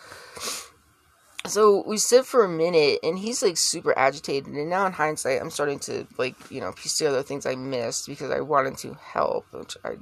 So 1.45 1.83
we 1.85 1.97
sit 1.97 2.25
for 2.25 2.45
a 2.45 2.49
minute 2.49 2.99
and 3.03 3.19
he's 3.19 3.43
like 3.43 3.57
super 3.57 3.97
agitated. 3.97 4.53
And 4.53 4.69
now 4.69 4.85
in 4.85 4.93
hindsight, 4.93 5.41
I'm 5.41 5.49
starting 5.49 5.79
to 5.79 6.07
like, 6.17 6.35
you 6.49 6.61
know, 6.61 6.71
piece 6.71 6.97
together 6.97 7.21
things 7.21 7.45
I 7.45 7.55
missed 7.55 8.07
because 8.07 8.31
I 8.31 8.39
wanted 8.39 8.77
to 8.79 8.93
help, 8.93 9.45
which 9.51 9.75
I 9.83 9.97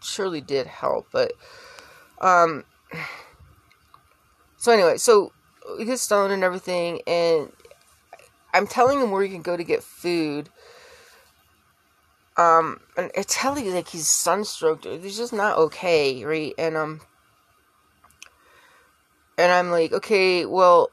surely 0.00 0.40
did 0.40 0.66
help. 0.66 1.08
But, 1.10 1.32
um, 2.20 2.64
so 4.56 4.72
anyway, 4.72 4.98
so 4.98 5.32
we 5.76 5.84
get 5.84 5.98
stoned 5.98 6.32
and 6.32 6.44
everything, 6.44 7.00
and 7.06 7.52
I'm 8.54 8.66
telling 8.66 9.00
him 9.00 9.10
where 9.10 9.22
he 9.22 9.28
can 9.28 9.42
go 9.42 9.56
to 9.56 9.64
get 9.64 9.82
food. 9.82 10.48
Um, 12.36 12.80
and 12.96 13.10
I 13.16 13.22
tell 13.22 13.58
you, 13.58 13.72
like, 13.72 13.88
he's 13.88 14.06
sunstroked. 14.06 15.02
He's 15.02 15.16
just 15.16 15.32
not 15.32 15.58
okay, 15.58 16.24
right? 16.24 16.54
And, 16.56 16.76
um, 16.76 17.00
and 19.38 19.52
I'm 19.52 19.70
like, 19.70 19.92
okay, 19.92 20.44
well, 20.44 20.90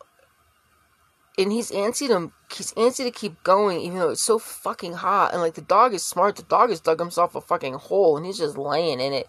and 1.38 1.52
he's 1.52 1.72
antsy 1.72 2.08
to, 2.08 2.32
he's 2.56 2.72
antsy 2.74 3.04
to 3.04 3.12
keep 3.12 3.44
going, 3.44 3.82
even 3.82 4.00
though 4.00 4.12
it's 4.12 4.24
so 4.24 4.40
fucking 4.40 4.94
hot. 4.94 5.34
And, 5.34 5.42
like, 5.42 5.56
the 5.56 5.62
dog 5.62 5.94
is 5.94 6.06
smart. 6.06 6.36
The 6.38 6.44
dog 6.44 6.70
has 6.70 6.80
dug 6.80 7.00
himself 7.00 7.36
a 7.36 7.42
fucking 7.42 7.74
hole, 7.74 8.16
and 8.16 8.26
he's 8.26 8.38
just 8.38 8.58
laying 8.58 9.02
in 9.02 9.12
it. 9.12 9.28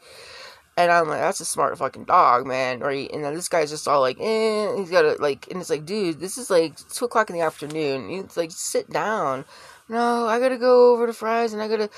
And 0.77 0.93
I'm 0.93 1.09
like, 1.09 1.21
that's 1.21 1.41
a 1.41 1.47
smart 1.47 1.79
fucking 1.79 2.05
dog, 2.05 2.47
man, 2.47 2.81
right? 2.81 3.11
And 3.11 3.25
then 3.25 3.35
this 3.35 3.49
guy's 3.49 3.71
just 3.71 3.89
all 3.89 4.03
like, 4.03 4.19
eh, 4.21 4.77
he's 4.77 4.91
got 4.91 5.03
to, 5.03 5.17
like, 5.21 5.51
and 5.51 5.59
it's 5.59 5.71
like, 5.71 5.87
dude, 5.87 6.21
this 6.21 6.37
is 6.37 6.51
like 6.51 6.77
2 6.91 7.07
o'clock 7.07 7.31
in 7.31 7.37
the 7.37 7.43
afternoon. 7.43 8.11
It's 8.11 8.37
like, 8.37 8.51
sit 8.53 8.91
down. 8.91 9.47
No, 9.89 10.27
I 10.27 10.39
gotta 10.39 10.59
go 10.59 10.93
over 10.93 11.07
to 11.07 11.15
Fry's 11.15 11.55
and 11.55 11.63
I 11.63 11.69
gotta, 11.69 11.89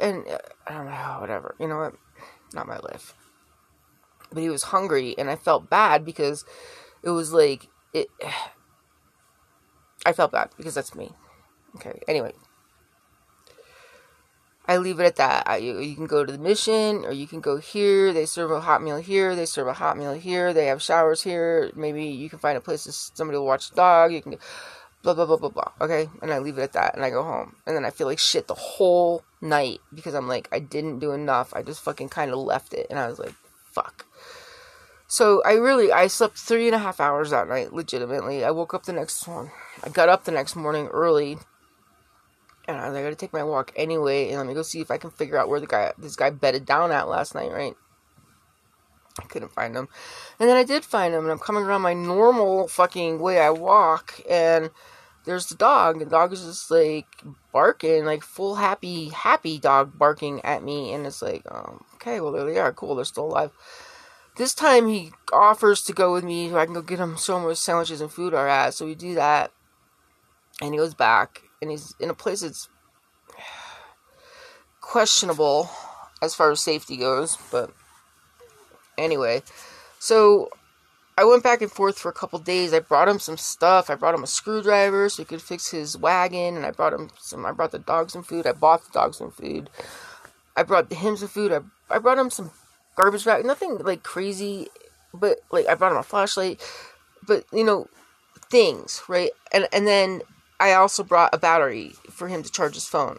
and 0.00 0.26
uh, 0.26 0.38
I 0.66 0.72
don't 0.72 0.86
know, 0.86 1.18
whatever. 1.20 1.54
You 1.60 1.68
know 1.68 1.78
what? 1.78 1.94
Not 2.52 2.66
my 2.66 2.78
life. 2.78 3.14
But 4.36 4.42
he 4.42 4.50
was 4.50 4.64
hungry 4.64 5.14
and 5.16 5.30
I 5.30 5.36
felt 5.36 5.70
bad 5.70 6.04
because 6.04 6.44
it 7.02 7.08
was 7.08 7.32
like, 7.32 7.68
it, 7.94 8.08
I 10.04 10.12
felt 10.12 10.30
bad 10.30 10.50
because 10.58 10.74
that's 10.74 10.94
me. 10.94 11.12
Okay, 11.76 11.98
anyway, 12.06 12.34
I 14.68 14.76
leave 14.76 15.00
it 15.00 15.06
at 15.06 15.16
that. 15.16 15.48
I, 15.48 15.56
you, 15.56 15.80
you, 15.80 15.94
can 15.94 16.06
go 16.06 16.22
to 16.22 16.30
the 16.30 16.38
mission, 16.38 17.06
or 17.06 17.12
you 17.12 17.26
can 17.26 17.40
go 17.40 17.56
here. 17.56 18.12
They 18.12 18.26
serve 18.26 18.50
a 18.50 18.60
hot 18.60 18.82
meal 18.82 18.98
here. 18.98 19.34
They 19.34 19.46
serve 19.46 19.68
a 19.68 19.72
hot 19.72 19.96
meal 19.96 20.12
here. 20.12 20.52
They 20.52 20.66
have 20.66 20.82
showers 20.82 21.22
here. 21.22 21.72
Maybe 21.74 22.04
you 22.04 22.28
can 22.28 22.38
find 22.38 22.58
a 22.58 22.60
place 22.60 22.84
that 22.84 22.92
somebody 22.92 23.38
will 23.38 23.46
watch 23.46 23.70
the 23.70 23.76
dog. 23.76 24.12
You 24.12 24.20
can, 24.20 24.36
blah 25.02 25.14
blah 25.14 25.24
blah 25.24 25.38
blah 25.38 25.48
blah. 25.48 25.72
Okay, 25.80 26.10
and 26.20 26.30
I 26.30 26.40
leave 26.40 26.58
it 26.58 26.62
at 26.62 26.74
that, 26.74 26.94
and 26.94 27.02
I 27.02 27.08
go 27.08 27.22
home, 27.22 27.56
and 27.66 27.74
then 27.74 27.86
I 27.86 27.90
feel 27.90 28.06
like 28.06 28.18
shit 28.18 28.48
the 28.48 28.54
whole 28.54 29.22
night 29.40 29.80
because 29.94 30.14
I'm 30.14 30.28
like 30.28 30.46
I 30.52 30.58
didn't 30.58 30.98
do 30.98 31.12
enough. 31.12 31.54
I 31.54 31.62
just 31.62 31.80
fucking 31.80 32.10
kind 32.10 32.30
of 32.30 32.38
left 32.38 32.74
it, 32.74 32.86
and 32.90 32.98
I 32.98 33.08
was 33.08 33.18
like, 33.18 33.34
fuck. 33.76 34.06
So 35.06 35.42
I 35.44 35.52
really 35.52 35.92
I 35.92 36.08
slept 36.08 36.36
three 36.36 36.66
and 36.66 36.74
a 36.74 36.78
half 36.78 36.98
hours 36.98 37.30
that 37.30 37.48
night, 37.48 37.72
legitimately. 37.72 38.44
I 38.44 38.50
woke 38.50 38.74
up 38.74 38.84
the 38.84 38.92
next 38.92 39.28
one. 39.28 39.50
I 39.84 39.88
got 39.88 40.08
up 40.08 40.24
the 40.24 40.32
next 40.32 40.56
morning 40.56 40.88
early 40.88 41.38
and 42.68 42.76
I 42.76 42.86
was 42.86 42.94
like, 42.94 43.02
I 43.02 43.04
gotta 43.04 43.16
take 43.16 43.32
my 43.32 43.44
walk 43.44 43.72
anyway, 43.76 44.28
and 44.28 44.38
let 44.38 44.46
me 44.46 44.54
go 44.54 44.62
see 44.62 44.80
if 44.80 44.90
I 44.90 44.98
can 44.98 45.10
figure 45.10 45.38
out 45.38 45.48
where 45.48 45.60
the 45.60 45.66
guy, 45.66 45.92
this 45.98 46.16
guy 46.16 46.30
bedded 46.30 46.66
down 46.66 46.90
at 46.90 47.08
last 47.08 47.34
night, 47.34 47.52
right? 47.52 47.74
I 49.20 49.24
couldn't 49.24 49.52
find 49.52 49.74
him. 49.74 49.88
And 50.38 50.48
then 50.48 50.56
I 50.56 50.64
did 50.64 50.84
find 50.84 51.14
him, 51.14 51.22
and 51.22 51.30
I'm 51.30 51.38
coming 51.38 51.62
around 51.62 51.82
my 51.82 51.94
normal 51.94 52.68
fucking 52.68 53.20
way 53.20 53.40
I 53.40 53.50
walk, 53.50 54.20
and 54.28 54.70
there's 55.26 55.46
the 55.46 55.56
dog. 55.56 55.98
The 55.98 56.06
dog 56.06 56.32
is 56.32 56.44
just 56.44 56.70
like 56.70 57.06
barking, 57.52 58.04
like 58.04 58.22
full 58.22 58.54
happy, 58.54 59.10
happy 59.10 59.58
dog 59.58 59.98
barking 59.98 60.42
at 60.44 60.62
me, 60.62 60.92
and 60.92 61.06
it's 61.06 61.20
like, 61.20 61.42
um, 61.50 61.84
okay, 61.94 62.20
well, 62.20 62.32
there 62.32 62.44
they 62.44 62.58
are, 62.58 62.72
cool, 62.72 62.94
they're 62.94 63.04
still 63.04 63.26
alive. 63.26 63.50
This 64.36 64.54
time 64.54 64.86
he 64.88 65.12
offers 65.32 65.82
to 65.84 65.92
go 65.92 66.12
with 66.12 66.24
me 66.24 66.48
so 66.48 66.58
I 66.58 66.64
can 66.64 66.74
go 66.74 66.82
get 66.82 66.98
him 66.98 67.16
so 67.16 67.40
much 67.40 67.56
sandwiches 67.58 68.00
and 68.00 68.10
food 68.10 68.34
are 68.34 68.48
at, 68.48 68.74
so 68.74 68.86
we 68.86 68.94
do 68.94 69.14
that. 69.14 69.50
And 70.62 70.72
he 70.72 70.78
goes 70.78 70.94
back, 70.94 71.42
and 71.60 71.70
he's 71.70 71.94
in 71.98 72.08
a 72.08 72.14
place 72.14 72.40
that's 72.40 72.68
questionable 74.80 75.68
as 76.22 76.34
far 76.34 76.52
as 76.52 76.60
safety 76.60 76.96
goes. 76.96 77.36
But 77.50 77.72
anyway, 78.96 79.42
so 79.98 80.50
I 81.18 81.24
went 81.24 81.42
back 81.42 81.62
and 81.62 81.70
forth 81.70 81.98
for 81.98 82.10
a 82.10 82.14
couple 82.14 82.38
days. 82.38 82.74
I 82.74 82.80
brought 82.80 83.08
him 83.08 83.18
some 83.18 83.38
stuff. 83.38 83.88
I 83.88 83.94
brought 83.94 84.14
him 84.14 84.22
a 84.22 84.26
screwdriver 84.26 85.08
so 85.08 85.22
he 85.22 85.26
could 85.26 85.40
fix 85.40 85.70
his 85.70 85.96
wagon, 85.96 86.56
and 86.56 86.66
I 86.66 86.70
brought 86.70 86.92
him 86.92 87.10
some. 87.18 87.46
I 87.46 87.52
brought 87.52 87.72
the 87.72 87.78
dog 87.78 88.10
some 88.10 88.22
food. 88.22 88.46
I 88.46 88.52
bought 88.52 88.84
the 88.84 88.92
dog 88.92 89.14
some 89.14 89.30
food. 89.30 89.70
I 90.56 90.62
brought 90.62 90.92
him 90.92 91.16
some 91.16 91.28
food. 91.28 91.52
I 91.52 91.60
I 91.94 91.98
brought 91.98 92.18
him 92.18 92.30
some 92.30 92.50
garbage 92.96 93.24
bag. 93.24 93.46
Nothing 93.46 93.78
like 93.78 94.02
crazy, 94.02 94.68
but 95.14 95.38
like 95.50 95.66
I 95.66 95.74
brought 95.74 95.92
him 95.92 95.98
a 95.98 96.02
flashlight. 96.02 96.60
But 97.26 97.44
you 97.52 97.64
know, 97.64 97.88
things 98.50 99.02
right, 99.08 99.30
and 99.52 99.68
and 99.72 99.86
then 99.86 100.22
I 100.58 100.72
also 100.72 101.02
brought 101.02 101.34
a 101.34 101.38
battery 101.38 101.94
for 102.10 102.28
him 102.28 102.42
to 102.42 102.50
charge 102.50 102.74
his 102.74 102.86
phone. 102.86 103.18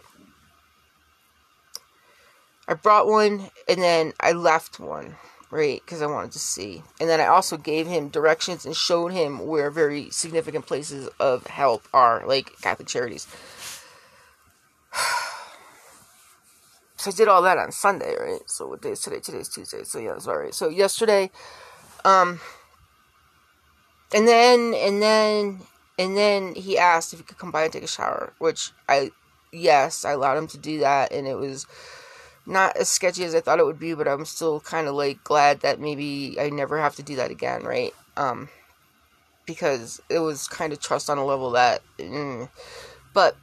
I 2.66 2.74
brought 2.74 3.06
one 3.06 3.50
and 3.66 3.80
then 3.82 4.12
I 4.20 4.32
left 4.32 4.78
one, 4.78 5.16
right? 5.50 5.80
Because 5.84 6.02
I 6.02 6.06
wanted 6.06 6.32
to 6.32 6.38
see. 6.38 6.82
And 7.00 7.08
then 7.08 7.20
I 7.20 7.26
also 7.26 7.56
gave 7.56 7.86
him 7.86 8.08
directions 8.08 8.66
and 8.66 8.76
showed 8.76 9.12
him 9.12 9.46
where 9.46 9.70
very 9.70 10.10
significant 10.10 10.66
places 10.66 11.08
of 11.18 11.46
help 11.46 11.86
are, 11.92 12.26
like 12.26 12.60
Catholic 12.60 12.88
Charities. 12.88 13.26
So 17.00 17.12
I 17.12 17.14
did 17.14 17.28
all 17.28 17.42
that 17.42 17.58
on 17.58 17.70
Sunday, 17.70 18.16
right? 18.18 18.40
So 18.46 18.66
what 18.66 18.82
day 18.82 18.90
is 18.90 19.00
today? 19.00 19.20
Today's 19.20 19.48
Tuesday. 19.48 19.84
So 19.84 20.00
yeah, 20.00 20.18
sorry. 20.18 20.50
So 20.50 20.68
yesterday, 20.68 21.30
um, 22.04 22.40
and 24.12 24.26
then 24.26 24.74
and 24.74 25.00
then 25.00 25.60
and 25.98 26.16
then 26.16 26.54
he 26.54 26.78
asked 26.78 27.12
if 27.12 27.18
he 27.18 27.24
could 27.24 27.38
come 27.38 27.50
by 27.50 27.64
and 27.64 27.72
take 27.72 27.82
a 27.82 27.88
shower, 27.88 28.32
which 28.38 28.70
I, 28.88 29.10
yes, 29.52 30.04
I 30.04 30.12
allowed 30.12 30.38
him 30.38 30.46
to 30.48 30.58
do 30.58 30.78
that, 30.78 31.12
and 31.12 31.26
it 31.26 31.36
was 31.36 31.66
not 32.48 32.76
as 32.78 32.88
sketchy 32.88 33.24
as 33.24 33.34
I 33.34 33.40
thought 33.40 33.60
it 33.60 33.66
would 33.66 33.78
be, 33.78 33.94
but 33.94 34.08
I'm 34.08 34.24
still 34.24 34.58
kind 34.60 34.88
of 34.88 34.94
like 34.94 35.22
glad 35.22 35.60
that 35.60 35.80
maybe 35.80 36.36
I 36.40 36.48
never 36.48 36.80
have 36.80 36.96
to 36.96 37.02
do 37.02 37.16
that 37.16 37.30
again, 37.30 37.62
right? 37.62 37.94
Um, 38.16 38.48
because 39.46 40.00
it 40.08 40.18
was 40.20 40.48
kind 40.48 40.72
of 40.72 40.80
trust 40.80 41.10
on 41.10 41.18
a 41.18 41.24
level 41.24 41.50
that, 41.52 41.82
mm. 41.98 42.48
but 43.12 43.36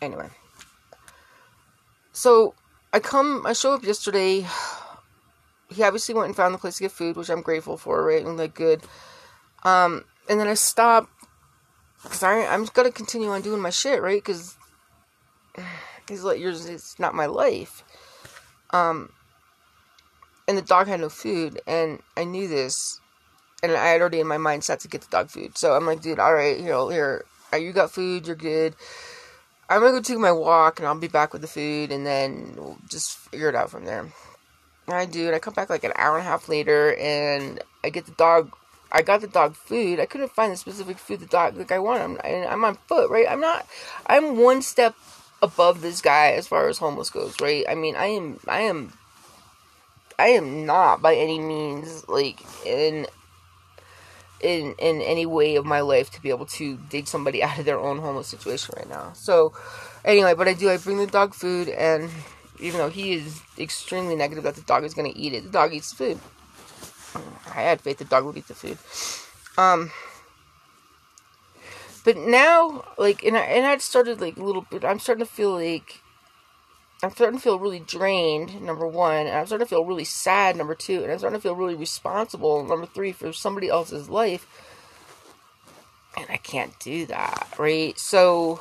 anyway. 0.00 0.28
So 2.12 2.54
I 2.92 3.00
come, 3.00 3.44
I 3.44 3.52
show 3.52 3.74
up 3.74 3.82
yesterday. 3.82 4.46
He 5.68 5.82
obviously 5.82 6.14
went 6.14 6.28
and 6.28 6.36
found 6.36 6.54
the 6.54 6.58
place 6.58 6.76
to 6.76 6.84
get 6.84 6.92
food, 6.92 7.16
which 7.16 7.28
I'm 7.28 7.42
grateful 7.42 7.76
for, 7.76 8.04
right? 8.04 8.24
And 8.24 8.36
like 8.36 8.54
good. 8.54 8.82
Um, 9.64 10.04
and 10.28 10.38
then 10.38 10.46
I 10.46 10.54
stop 10.54 11.10
because 12.02 12.22
I'm 12.22 12.62
just 12.62 12.74
gonna 12.74 12.92
continue 12.92 13.28
on 13.30 13.42
doing 13.42 13.60
my 13.60 13.70
shit, 13.70 14.00
right? 14.00 14.22
Because 14.24 14.56
he's 16.08 16.24
like, 16.24 16.40
yours, 16.40 16.66
it's 16.66 16.98
not 16.98 17.14
my 17.14 17.26
life. 17.26 17.82
Um, 18.70 19.10
and 20.48 20.56
the 20.56 20.62
dog 20.62 20.86
had 20.86 21.00
no 21.00 21.08
food, 21.08 21.60
and 21.66 22.00
I 22.16 22.24
knew 22.24 22.48
this, 22.48 23.00
and 23.62 23.72
I 23.72 23.88
had 23.88 24.00
already 24.00 24.20
in 24.20 24.26
my 24.26 24.38
mind 24.38 24.64
set 24.64 24.80
to 24.80 24.88
get 24.88 25.00
the 25.00 25.10
dog 25.10 25.30
food. 25.30 25.58
So 25.58 25.74
I'm 25.74 25.86
like, 25.86 26.02
dude, 26.02 26.18
all 26.18 26.34
right, 26.34 26.58
here, 26.58 26.90
here, 26.90 27.24
you 27.58 27.72
got 27.72 27.90
food, 27.90 28.26
you're 28.26 28.36
good. 28.36 28.74
I'm 29.68 29.80
gonna 29.80 29.92
go 29.92 30.00
take 30.00 30.18
my 30.18 30.32
walk, 30.32 30.78
and 30.78 30.86
I'll 30.86 30.94
be 30.94 31.08
back 31.08 31.32
with 31.32 31.42
the 31.42 31.48
food, 31.48 31.90
and 31.90 32.06
then 32.06 32.54
we'll 32.56 32.78
just 32.88 33.16
figure 33.16 33.48
it 33.48 33.56
out 33.56 33.70
from 33.70 33.84
there. 33.84 34.00
And 34.86 34.94
I 34.94 35.04
do, 35.04 35.26
and 35.26 35.34
I 35.34 35.40
come 35.40 35.54
back 35.54 35.70
like 35.70 35.82
an 35.82 35.92
hour 35.96 36.16
and 36.16 36.24
a 36.24 36.30
half 36.30 36.48
later, 36.48 36.94
and 36.94 37.60
I 37.82 37.90
get 37.90 38.06
the 38.06 38.12
dog. 38.12 38.52
I 38.92 39.02
got 39.02 39.20
the 39.20 39.26
dog 39.26 39.56
food. 39.56 39.98
I 39.98 40.06
couldn't 40.06 40.30
find 40.30 40.52
the 40.52 40.56
specific 40.56 40.98
food 40.98 41.18
the 41.18 41.26
dog 41.26 41.56
like 41.56 41.72
I 41.72 41.80
want. 41.80 42.20
I'm, 42.22 42.46
I'm 42.46 42.64
on 42.64 42.76
foot, 42.86 43.10
right? 43.10 43.26
I'm 43.28 43.40
not. 43.40 43.66
I'm 44.06 44.36
one 44.36 44.62
step 44.62 44.94
above 45.42 45.80
this 45.80 46.00
guy 46.00 46.32
as 46.32 46.46
far 46.46 46.68
as 46.68 46.78
homeless 46.78 47.10
goes, 47.10 47.40
right? 47.40 47.64
I 47.68 47.74
mean, 47.74 47.96
I 47.96 48.06
am. 48.06 48.40
I 48.46 48.60
am. 48.62 48.92
I 50.18 50.28
am 50.28 50.64
not 50.64 51.02
by 51.02 51.14
any 51.14 51.38
means 51.38 52.08
like 52.08 52.40
in 52.64 53.06
in 54.40 54.74
in 54.78 55.02
any 55.02 55.26
way 55.26 55.56
of 55.56 55.66
my 55.66 55.80
life 55.80 56.10
to 56.10 56.22
be 56.22 56.30
able 56.30 56.46
to 56.46 56.78
dig 56.88 57.06
somebody 57.06 57.42
out 57.42 57.58
of 57.58 57.64
their 57.64 57.78
own 57.78 57.98
homeless 57.98 58.28
situation 58.28 58.74
right 58.76 58.88
now. 58.88 59.12
So 59.14 59.52
anyway, 60.04 60.34
but 60.34 60.48
I 60.48 60.54
do. 60.54 60.70
I 60.70 60.76
bring 60.78 60.98
the 60.98 61.06
dog 61.06 61.34
food 61.34 61.68
and 61.68 62.10
even 62.58 62.78
though 62.78 62.88
he 62.88 63.12
is 63.12 63.42
extremely 63.58 64.16
negative 64.16 64.44
that 64.44 64.54
the 64.54 64.62
dog 64.62 64.84
is 64.84 64.94
going 64.94 65.12
to 65.12 65.18
eat 65.18 65.34
it, 65.34 65.44
the 65.44 65.50
dog 65.50 65.74
eats 65.74 65.92
food. 65.92 66.18
I 67.54 67.62
had 67.62 67.80
faith 67.80 67.98
the 67.98 68.04
dog 68.04 68.24
would 68.24 68.36
eat 68.36 68.48
the 68.48 68.54
food. 68.54 68.78
Um, 69.58 69.90
but 72.06 72.16
now, 72.16 72.84
like, 72.96 73.24
and 73.24 73.36
I 73.36 73.40
and 73.40 73.66
I'd 73.66 73.82
started 73.82 74.20
like 74.20 74.36
a 74.36 74.42
little 74.42 74.62
bit. 74.62 74.84
I'm 74.84 75.00
starting 75.00 75.26
to 75.26 75.30
feel 75.30 75.50
like 75.50 76.02
I'm 77.02 77.10
starting 77.10 77.36
to 77.36 77.42
feel 77.42 77.58
really 77.58 77.80
drained. 77.80 78.62
Number 78.62 78.86
one, 78.86 79.26
and 79.26 79.36
I'm 79.36 79.46
starting 79.46 79.66
to 79.66 79.68
feel 79.68 79.84
really 79.84 80.04
sad. 80.04 80.54
Number 80.54 80.76
two, 80.76 81.02
and 81.02 81.10
I'm 81.10 81.18
starting 81.18 81.36
to 81.36 81.42
feel 81.42 81.56
really 81.56 81.74
responsible. 81.74 82.64
Number 82.64 82.86
three, 82.86 83.10
for 83.10 83.32
somebody 83.32 83.68
else's 83.68 84.08
life, 84.08 84.46
and 86.16 86.26
I 86.30 86.36
can't 86.36 86.78
do 86.78 87.06
that, 87.06 87.52
right? 87.58 87.98
So 87.98 88.60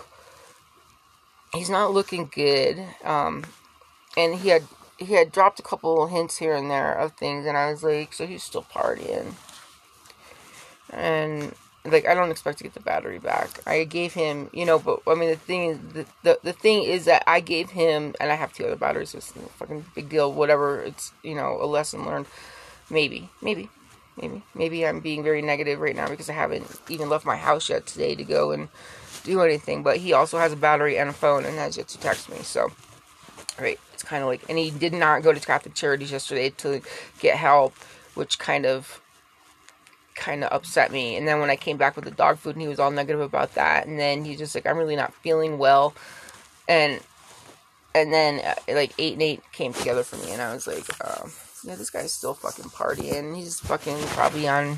he's 1.54 1.70
not 1.70 1.94
looking 1.94 2.32
good. 2.34 2.84
Um, 3.04 3.46
and 4.18 4.40
he 4.40 4.50
had 4.50 4.64
he 4.98 5.14
had 5.14 5.32
dropped 5.32 5.60
a 5.60 5.64
couple 5.64 6.08
hints 6.08 6.38
here 6.38 6.56
and 6.56 6.72
there 6.72 6.96
of 6.96 7.12
things, 7.12 7.46
and 7.46 7.56
I 7.56 7.70
was 7.70 7.84
like, 7.84 8.12
so 8.12 8.26
he's 8.26 8.42
still 8.42 8.64
partying, 8.64 9.34
and 10.90 11.54
like 11.86 12.08
I 12.08 12.14
don't 12.14 12.32
expect 12.32 12.58
to 12.60 12.64
get 12.64 12.74
the 12.74 12.80
battery 12.80 13.20
back. 13.20 13.62
I 13.66 13.84
gave 13.84 14.14
him, 14.14 14.50
you 14.54 14.66
know, 14.66 14.80
but 14.80 15.02
I 15.08 15.16
mean 15.16 15.30
the 15.30 15.36
thing 15.36 15.66
is, 15.66 15.80
the 15.94 16.06
the, 16.24 16.40
the 16.44 16.54
thing 16.54 16.84
is 16.84 17.06
that 17.06 17.24
I 17.28 17.40
gave 17.40 17.72
him, 17.72 18.16
and 18.20 18.32
I 18.32 18.36
have 18.36 18.54
two 18.54 18.66
other 18.66 18.76
batteries. 18.76 19.12
So 19.12 19.20
it's 19.20 19.36
a 19.36 19.40
fucking 19.40 19.86
big 19.96 20.10
deal. 20.10 20.32
Whatever. 20.32 20.82
It's 20.82 21.12
you 21.24 21.36
know 21.36 21.58
a 21.62 21.66
lesson 21.66 22.06
learned. 22.06 22.28
Maybe, 22.90 23.30
maybe, 23.42 23.70
maybe, 24.22 24.44
maybe 24.54 24.86
I'm 24.86 25.00
being 25.00 25.24
very 25.24 25.42
negative 25.42 25.80
right 25.80 25.96
now 25.96 26.08
because 26.08 26.30
I 26.30 26.34
haven't 26.34 26.80
even 26.88 27.10
left 27.10 27.26
my 27.26 27.36
house 27.36 27.68
yet 27.68 27.88
today 27.88 28.14
to 28.14 28.24
go 28.24 28.52
and 28.52 28.70
do 29.24 29.42
anything. 29.42 29.82
But 29.82 29.98
he 29.98 30.14
also 30.14 30.38
has 30.38 30.54
a 30.54 30.58
battery 30.58 30.98
and 30.98 31.10
a 31.10 31.14
phone 31.14 31.46
and 31.46 31.58
has 31.58 31.78
yet 31.78 31.88
to 31.90 32.00
text 32.00 32.30
me. 32.30 32.38
So, 32.44 32.72
right 33.60 33.80
it's 33.96 34.04
kind 34.04 34.22
of 34.22 34.28
like, 34.28 34.42
and 34.50 34.58
he 34.58 34.70
did 34.70 34.94
not 34.94 35.24
go 35.24 35.34
to 35.34 35.40
Catholic 35.40 35.74
Charities 35.74 36.12
yesterday 36.12 36.50
to 36.58 36.82
get 37.20 37.38
help, 37.38 37.74
which 38.14 38.38
kind 38.38 38.66
of, 38.66 39.02
kind 40.16 40.44
of 40.44 40.52
upset 40.52 40.92
me. 40.92 41.18
And 41.18 41.28
then 41.28 41.40
when 41.40 41.50
I 41.50 41.56
came 41.56 41.78
back 41.78 41.96
with 41.96 42.06
the 42.06 42.12
dog 42.12 42.38
food, 42.38 42.56
and 42.56 42.62
he 42.62 42.68
was 42.68 42.80
all 42.80 42.92
negative 42.92 43.22
about 43.22 43.54
that, 43.56 43.86
and 43.86 44.00
then 44.00 44.26
he's 44.26 44.40
just 44.40 44.56
like, 44.56 44.66
I'm 44.66 44.78
really 44.78 44.96
not 44.96 45.14
feeling 45.16 45.58
well, 45.58 45.94
and 46.68 47.00
and 47.94 48.12
then 48.12 48.40
uh, 48.40 48.74
like 48.74 48.94
eight 48.98 49.14
and 49.14 49.22
eight 49.22 49.42
came 49.52 49.74
together 49.74 50.04
for 50.04 50.18
me, 50.18 50.32
and 50.32 50.42
I 50.42 50.54
was 50.54 50.68
like, 50.68 50.86
um, 51.06 51.32
yeah, 51.64 51.76
this 51.76 51.90
guy's 51.90 52.12
still 52.12 52.34
fucking 52.34 52.66
partying. 52.66 53.36
He's 53.36 53.60
fucking 53.60 53.98
probably 54.08 54.48
on 54.48 54.78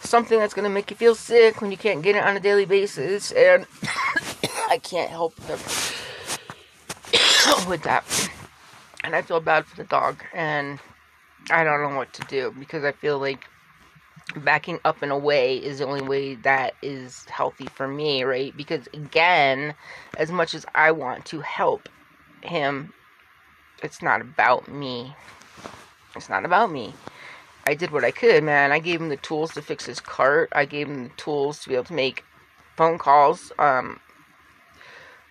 something 0.00 0.38
that's 0.38 0.54
gonna 0.54 0.68
make 0.68 0.90
you 0.90 0.96
feel 0.96 1.14
sick 1.14 1.60
when 1.60 1.70
you 1.70 1.76
can't 1.76 2.02
get 2.02 2.16
it 2.16 2.24
on 2.24 2.36
a 2.36 2.40
daily 2.40 2.64
basis, 2.64 3.32
and 3.32 3.66
I 4.68 4.78
can't 4.82 5.10
help 5.10 5.34
them 5.36 5.58
with 7.68 7.82
that. 7.84 8.04
And 9.02 9.16
I 9.16 9.22
feel 9.22 9.40
bad 9.40 9.64
for 9.64 9.76
the 9.76 9.84
dog, 9.84 10.22
and 10.34 10.78
I 11.48 11.64
don't 11.64 11.82
know 11.82 11.96
what 11.96 12.12
to 12.14 12.22
do 12.22 12.54
because 12.58 12.84
I 12.84 12.92
feel 12.92 13.18
like 13.18 13.46
backing 14.36 14.78
up 14.84 15.02
and 15.02 15.10
away 15.10 15.56
is 15.56 15.78
the 15.78 15.86
only 15.86 16.02
way 16.02 16.34
that 16.36 16.74
is 16.82 17.24
healthy 17.26 17.66
for 17.66 17.88
me, 17.88 18.22
right? 18.22 18.56
Because 18.56 18.86
again, 18.92 19.74
as 20.16 20.30
much 20.30 20.54
as 20.54 20.66
I 20.74 20.92
want 20.92 21.24
to 21.26 21.40
help 21.40 21.88
him, 22.42 22.92
it's 23.82 24.02
not 24.02 24.20
about 24.20 24.68
me. 24.68 25.14
It's 26.14 26.28
not 26.28 26.44
about 26.44 26.70
me. 26.70 26.94
I 27.66 27.74
did 27.74 27.90
what 27.90 28.04
I 28.04 28.10
could, 28.10 28.42
man. 28.42 28.72
I 28.72 28.78
gave 28.78 29.00
him 29.00 29.08
the 29.08 29.16
tools 29.16 29.52
to 29.52 29.62
fix 29.62 29.86
his 29.86 30.00
cart. 30.00 30.50
I 30.52 30.64
gave 30.64 30.88
him 30.88 31.04
the 31.04 31.14
tools 31.16 31.60
to 31.60 31.68
be 31.68 31.74
able 31.74 31.84
to 31.84 31.92
make 31.92 32.24
phone 32.76 32.98
calls. 32.98 33.52
Um, 33.58 34.00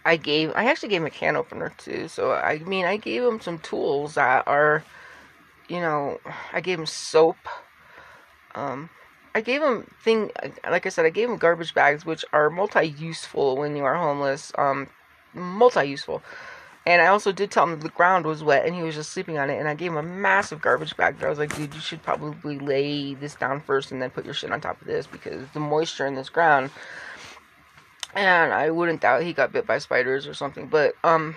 I 0.05 0.15
gave 0.17 0.51
I 0.55 0.65
actually 0.65 0.89
gave 0.89 1.01
him 1.01 1.07
a 1.07 1.11
can 1.11 1.35
opener 1.35 1.73
too. 1.77 2.07
So 2.07 2.31
I 2.31 2.59
mean 2.59 2.85
I 2.85 2.97
gave 2.97 3.23
him 3.23 3.39
some 3.39 3.59
tools 3.59 4.15
that 4.15 4.47
are 4.47 4.83
you 5.69 5.79
know, 5.79 6.19
I 6.53 6.61
gave 6.61 6.79
him 6.79 6.85
soap. 6.85 7.37
Um 8.55 8.89
I 9.35 9.41
gave 9.41 9.61
him 9.61 9.89
thing 10.03 10.31
like 10.69 10.85
I 10.85 10.89
said, 10.89 11.05
I 11.05 11.09
gave 11.09 11.29
him 11.29 11.37
garbage 11.37 11.73
bags 11.73 12.05
which 12.05 12.25
are 12.33 12.49
multi 12.49 12.87
useful 12.87 13.57
when 13.57 13.75
you 13.75 13.85
are 13.85 13.95
homeless. 13.95 14.51
Um 14.57 14.87
multi 15.33 15.85
useful. 15.85 16.21
And 16.85 17.01
I 17.01 17.07
also 17.07 17.31
did 17.31 17.51
tell 17.51 17.65
him 17.65 17.79
the 17.79 17.89
ground 17.89 18.25
was 18.25 18.43
wet 18.43 18.65
and 18.65 18.73
he 18.73 18.81
was 18.81 18.95
just 18.95 19.11
sleeping 19.11 19.37
on 19.37 19.49
it. 19.49 19.59
And 19.59 19.67
I 19.67 19.75
gave 19.75 19.91
him 19.91 19.97
a 19.97 20.03
massive 20.03 20.61
garbage 20.61 20.97
bag. 20.97 21.21
I 21.21 21.29
was 21.29 21.37
like, 21.37 21.55
dude, 21.55 21.73
you 21.75 21.81
should 21.81 22.01
probably 22.01 22.57
lay 22.57 23.13
this 23.13 23.35
down 23.35 23.61
first 23.61 23.91
and 23.91 24.01
then 24.01 24.09
put 24.09 24.25
your 24.25 24.33
shit 24.33 24.51
on 24.51 24.59
top 24.59 24.81
of 24.81 24.87
this 24.87 25.05
because 25.05 25.47
the 25.53 25.59
moisture 25.59 26.07
in 26.07 26.15
this 26.15 26.29
ground 26.29 26.71
and 28.15 28.53
I 28.53 28.69
wouldn't 28.69 29.01
doubt 29.01 29.23
he 29.23 29.33
got 29.33 29.51
bit 29.51 29.67
by 29.67 29.77
spiders 29.77 30.27
or 30.27 30.33
something. 30.33 30.67
But 30.67 30.95
um, 31.03 31.35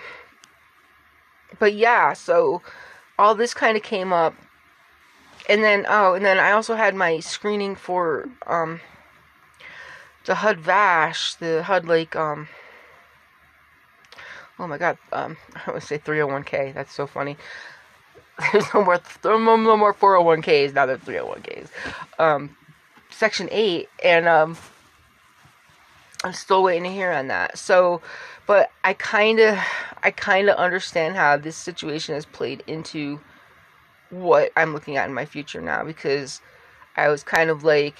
but 1.59 1.73
yeah, 1.73 2.13
so 2.13 2.61
all 3.17 3.35
this 3.35 3.53
kind 3.53 3.77
of 3.77 3.83
came 3.83 4.11
up, 4.13 4.35
and 5.47 5.63
then 5.63 5.85
oh, 5.87 6.13
and 6.13 6.25
then 6.25 6.39
I 6.39 6.51
also 6.51 6.75
had 6.75 6.95
my 6.95 7.19
screening 7.19 7.75
for 7.75 8.29
um 8.47 8.81
the 10.25 10.35
HUD 10.35 10.59
VASH, 10.59 11.35
the 11.35 11.63
HUD 11.63 11.85
Lake 11.85 12.15
um. 12.15 12.47
Oh 14.59 14.67
my 14.67 14.77
god, 14.77 14.97
um, 15.11 15.37
I 15.67 15.71
would 15.71 15.83
say 15.83 15.97
301k. 15.97 16.73
That's 16.73 16.93
so 16.93 17.07
funny. 17.07 17.37
There's 18.51 18.73
no 18.73 18.83
more, 18.83 18.99
no 19.23 19.77
more 19.77 19.93
401ks 19.93 20.73
now. 20.73 20.85
There's 20.85 20.99
301ks. 21.01 21.69
Um, 22.19 22.55
Section 23.11 23.47
8, 23.51 23.87
and 24.03 24.27
um, 24.27 24.57
I'm 26.23 26.33
still 26.33 26.63
waiting 26.63 26.83
to 26.83 26.89
hear 26.89 27.11
on 27.11 27.27
that. 27.27 27.57
So, 27.57 28.01
but 28.47 28.71
I 28.83 28.93
kind 28.93 29.39
of, 29.39 29.57
I 30.03 30.11
kind 30.11 30.49
of 30.49 30.57
understand 30.57 31.15
how 31.15 31.37
this 31.37 31.55
situation 31.55 32.15
has 32.15 32.25
played 32.25 32.63
into 32.67 33.19
what 34.09 34.51
I'm 34.55 34.73
looking 34.73 34.97
at 34.97 35.07
in 35.07 35.13
my 35.13 35.25
future 35.25 35.61
now 35.61 35.83
because 35.83 36.41
I 36.95 37.07
was 37.09 37.23
kind 37.23 37.49
of 37.49 37.63
like, 37.63 37.95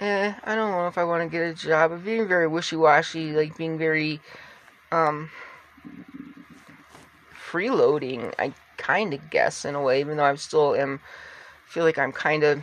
eh, 0.00 0.34
I 0.44 0.54
don't 0.54 0.70
know 0.70 0.86
if 0.86 0.98
I 0.98 1.04
want 1.04 1.22
to 1.22 1.28
get 1.28 1.48
a 1.48 1.54
job. 1.54 1.92
I'm 1.92 2.00
being 2.00 2.28
very 2.28 2.46
wishy-washy, 2.46 3.32
like 3.32 3.56
being 3.56 3.78
very, 3.78 4.20
um, 4.92 5.30
freeloading. 7.50 8.34
I 8.38 8.52
kind 8.76 9.14
of 9.14 9.30
guess 9.30 9.64
in 9.64 9.74
a 9.74 9.82
way, 9.82 10.00
even 10.00 10.16
though 10.16 10.24
I'm 10.24 10.36
still 10.36 10.74
am, 10.74 11.00
feel 11.66 11.84
like 11.84 11.98
I'm 11.98 12.12
kind 12.12 12.42
of 12.42 12.62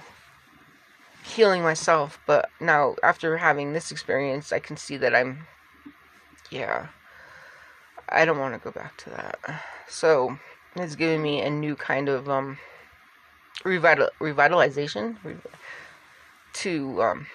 healing 1.23 1.61
myself, 1.61 2.19
but 2.25 2.49
now 2.59 2.95
after 3.03 3.37
having 3.37 3.73
this 3.73 3.91
experience, 3.91 4.51
I 4.51 4.59
can 4.59 4.77
see 4.77 4.97
that 4.97 5.15
I'm, 5.15 5.47
yeah, 6.51 6.87
I 8.07 8.25
don't 8.25 8.39
want 8.39 8.53
to 8.53 8.59
go 8.59 8.71
back 8.71 8.97
to 8.97 9.09
that. 9.11 9.39
So 9.87 10.37
it's 10.75 10.95
giving 10.95 11.23
me 11.23 11.41
a 11.41 11.49
new 11.49 11.75
kind 11.75 12.09
of 12.09 12.29
um 12.29 12.57
revital 13.63 14.09
revitalization 14.19 15.17
to 16.53 17.01
um 17.01 17.27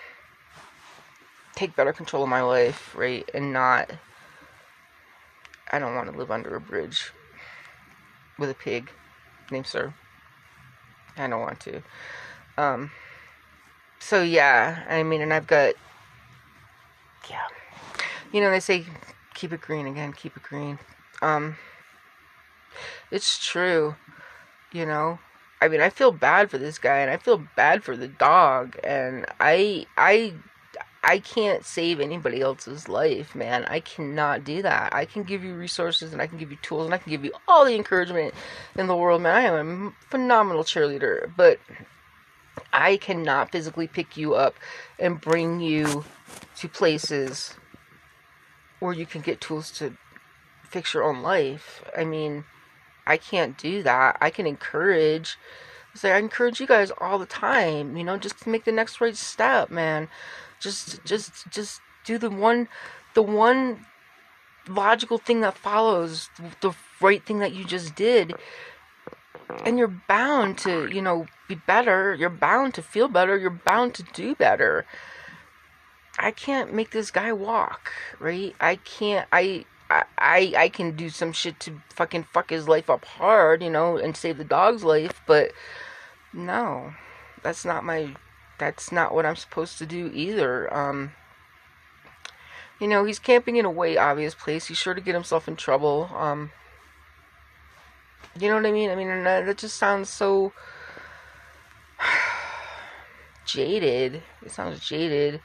take 1.54 1.74
better 1.74 1.92
control 1.92 2.22
of 2.22 2.28
my 2.28 2.42
life, 2.42 2.94
right, 2.94 3.28
and 3.34 3.52
not. 3.52 3.90
I 5.72 5.80
don't 5.80 5.96
want 5.96 6.12
to 6.12 6.16
live 6.16 6.30
under 6.30 6.54
a 6.54 6.60
bridge 6.60 7.10
with 8.38 8.50
a 8.50 8.54
pig 8.54 8.90
named 9.50 9.66
Sir. 9.66 9.92
I 11.16 11.26
don't 11.26 11.40
want 11.40 11.58
to. 11.60 11.82
Um, 12.56 12.90
so 13.98 14.22
yeah, 14.22 14.84
I 14.88 15.02
mean, 15.02 15.22
and 15.22 15.32
I've 15.32 15.46
got, 15.46 15.74
yeah, 17.28 17.46
you 18.32 18.40
know, 18.40 18.50
they 18.50 18.60
say 18.60 18.84
keep 19.34 19.52
it 19.52 19.60
green 19.60 19.86
again, 19.86 20.12
keep 20.12 20.36
it 20.36 20.42
green. 20.42 20.78
Um, 21.22 21.56
it's 23.10 23.44
true, 23.44 23.96
you 24.72 24.86
know. 24.86 25.18
I 25.60 25.68
mean, 25.68 25.80
I 25.80 25.90
feel 25.90 26.12
bad 26.12 26.50
for 26.50 26.58
this 26.58 26.78
guy, 26.78 26.98
and 26.98 27.10
I 27.10 27.16
feel 27.16 27.42
bad 27.56 27.82
for 27.82 27.96
the 27.96 28.08
dog, 28.08 28.76
and 28.84 29.24
I, 29.40 29.86
I, 29.96 30.34
I 31.02 31.18
can't 31.18 31.64
save 31.64 31.98
anybody 31.98 32.42
else's 32.42 32.88
life, 32.88 33.34
man. 33.34 33.64
I 33.64 33.80
cannot 33.80 34.44
do 34.44 34.60
that. 34.62 34.94
I 34.94 35.06
can 35.06 35.22
give 35.22 35.42
you 35.42 35.54
resources, 35.54 36.12
and 36.12 36.20
I 36.20 36.26
can 36.26 36.36
give 36.36 36.50
you 36.50 36.58
tools, 36.60 36.84
and 36.84 36.94
I 36.94 36.98
can 36.98 37.10
give 37.10 37.24
you 37.24 37.32
all 37.48 37.64
the 37.64 37.74
encouragement 37.74 38.34
in 38.76 38.86
the 38.86 38.96
world, 38.96 39.22
man. 39.22 39.34
I 39.34 39.42
am 39.42 39.86
a 39.86 40.10
phenomenal 40.10 40.62
cheerleader, 40.62 41.32
but 41.36 41.58
I 42.72 42.98
cannot 42.98 43.52
physically 43.52 43.86
pick 43.86 44.16
you 44.16 44.34
up 44.34 44.56
and 44.98 45.20
bring 45.20 45.60
you 45.60 46.04
to 46.56 46.68
places 46.68 47.54
where 48.80 48.92
you 48.92 49.06
can 49.06 49.20
get 49.20 49.40
tools 49.40 49.70
to 49.72 49.96
fix 50.68 50.94
your 50.94 51.04
own 51.04 51.22
life. 51.22 51.82
I 51.96 52.04
mean, 52.04 52.44
I 53.06 53.16
can't 53.16 53.56
do 53.56 53.82
that. 53.82 54.18
I 54.20 54.30
can 54.30 54.46
encourage. 54.46 55.38
Say 55.94 56.12
I 56.12 56.18
encourage 56.18 56.60
you 56.60 56.66
guys 56.66 56.90
all 56.98 57.18
the 57.18 57.26
time. 57.26 57.96
You 57.96 58.04
know, 58.04 58.18
just 58.18 58.40
to 58.42 58.48
make 58.48 58.64
the 58.64 58.72
next 58.72 59.00
right 59.00 59.16
step, 59.16 59.70
man. 59.70 60.08
Just, 60.60 61.04
just, 61.04 61.48
just 61.50 61.80
do 62.04 62.18
the 62.18 62.30
one, 62.30 62.68
the 63.14 63.22
one 63.22 63.86
logical 64.68 65.18
thing 65.18 65.40
that 65.42 65.56
follows 65.56 66.28
the 66.60 66.72
right 67.00 67.24
thing 67.24 67.38
that 67.38 67.54
you 67.54 67.64
just 67.64 67.94
did 67.94 68.34
and 69.64 69.78
you're 69.78 70.02
bound 70.08 70.58
to 70.58 70.88
you 70.88 71.00
know 71.00 71.26
be 71.48 71.54
better 71.54 72.14
you're 72.14 72.28
bound 72.28 72.74
to 72.74 72.82
feel 72.82 73.08
better 73.08 73.36
you're 73.36 73.50
bound 73.50 73.94
to 73.94 74.02
do 74.14 74.34
better 74.34 74.84
i 76.18 76.30
can't 76.30 76.72
make 76.72 76.90
this 76.90 77.10
guy 77.10 77.32
walk 77.32 77.92
right 78.18 78.54
i 78.60 78.76
can't 78.76 79.26
i 79.32 79.64
I, 79.88 80.52
I 80.56 80.68
can 80.68 80.96
do 80.96 81.10
some 81.10 81.32
shit 81.32 81.60
to 81.60 81.80
fucking 81.90 82.24
fuck 82.24 82.50
his 82.50 82.68
life 82.68 82.90
up 82.90 83.04
hard, 83.04 83.62
you 83.62 83.70
know, 83.70 83.96
and 83.96 84.16
save 84.16 84.38
the 84.38 84.44
dog's 84.44 84.82
life, 84.82 85.22
but 85.26 85.52
no, 86.32 86.94
that's 87.42 87.64
not 87.64 87.84
my, 87.84 88.16
that's 88.58 88.90
not 88.90 89.14
what 89.14 89.24
I'm 89.24 89.36
supposed 89.36 89.78
to 89.78 89.86
do 89.86 90.10
either. 90.12 90.72
Um, 90.74 91.12
you 92.80 92.88
know, 92.88 93.04
he's 93.04 93.18
camping 93.18 93.56
in 93.56 93.64
a 93.64 93.70
way 93.70 93.96
obvious 93.96 94.34
place. 94.34 94.66
He's 94.66 94.76
sure 94.76 94.94
to 94.94 95.00
get 95.00 95.14
himself 95.14 95.46
in 95.46 95.56
trouble. 95.56 96.10
Um, 96.14 96.50
you 98.38 98.48
know 98.48 98.56
what 98.56 98.66
I 98.66 98.72
mean? 98.72 98.90
I 98.90 98.96
mean, 98.96 99.08
that, 99.24 99.46
that 99.46 99.58
just 99.58 99.76
sounds 99.76 100.08
so 100.08 100.52
jaded. 103.46 104.22
It 104.44 104.50
sounds 104.50 104.80
jaded. 104.80 105.40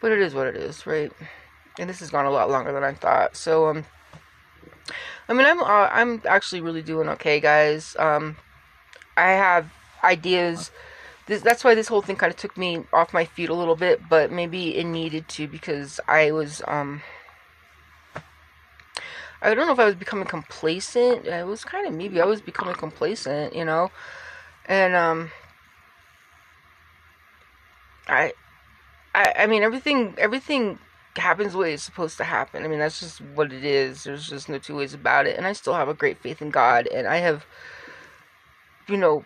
But 0.00 0.12
it 0.12 0.18
is 0.20 0.34
what 0.34 0.46
it 0.46 0.56
is, 0.56 0.86
right? 0.86 1.12
And 1.78 1.88
this 1.88 2.00
has 2.00 2.10
gone 2.10 2.26
a 2.26 2.30
lot 2.30 2.50
longer 2.50 2.72
than 2.72 2.84
I 2.84 2.92
thought. 2.92 3.36
So, 3.36 3.68
um, 3.68 3.84
I 5.28 5.32
mean, 5.32 5.46
I'm 5.46 5.60
uh, 5.60 5.88
I'm 5.90 6.22
actually 6.26 6.60
really 6.60 6.82
doing 6.82 7.08
okay, 7.10 7.40
guys. 7.40 7.96
Um, 7.98 8.36
I 9.16 9.30
have 9.30 9.70
ideas. 10.04 10.70
This, 11.26 11.42
that's 11.42 11.64
why 11.64 11.74
this 11.74 11.88
whole 11.88 12.02
thing 12.02 12.16
kind 12.16 12.30
of 12.30 12.38
took 12.38 12.56
me 12.56 12.84
off 12.92 13.12
my 13.12 13.24
feet 13.24 13.48
a 13.48 13.54
little 13.54 13.74
bit, 13.74 14.08
but 14.08 14.30
maybe 14.30 14.76
it 14.76 14.84
needed 14.84 15.28
to 15.28 15.48
because 15.48 15.98
I 16.06 16.30
was 16.30 16.62
um 16.68 17.02
I 19.42 19.54
don't 19.54 19.66
know 19.66 19.72
if 19.72 19.78
I 19.78 19.84
was 19.84 19.94
becoming 19.94 20.26
complacent. 20.26 21.26
It 21.26 21.46
was 21.46 21.64
kind 21.64 21.86
of 21.86 21.94
maybe 21.94 22.20
I 22.20 22.24
was 22.24 22.40
becoming 22.40 22.74
complacent, 22.74 23.54
you 23.54 23.64
know, 23.64 23.90
and 24.64 24.94
um, 24.94 25.30
I, 28.08 28.32
I, 29.16 29.32
I 29.38 29.46
mean 29.46 29.62
everything 29.62 30.14
everything 30.18 30.78
happens 31.16 31.52
the 31.52 31.58
way 31.58 31.72
it's 31.72 31.82
supposed 31.82 32.18
to 32.18 32.24
happen. 32.24 32.64
I 32.64 32.68
mean 32.68 32.78
that's 32.78 33.00
just 33.00 33.20
what 33.20 33.52
it 33.52 33.64
is. 33.64 34.04
There's 34.04 34.28
just 34.28 34.48
no 34.48 34.58
two 34.58 34.76
ways 34.76 34.94
about 34.94 35.26
it. 35.26 35.36
And 35.36 35.46
I 35.46 35.54
still 35.54 35.74
have 35.74 35.88
a 35.88 35.94
great 35.94 36.18
faith 36.18 36.42
in 36.42 36.50
God, 36.50 36.86
and 36.86 37.08
I 37.08 37.16
have, 37.16 37.46
you 38.86 38.98
know, 38.98 39.24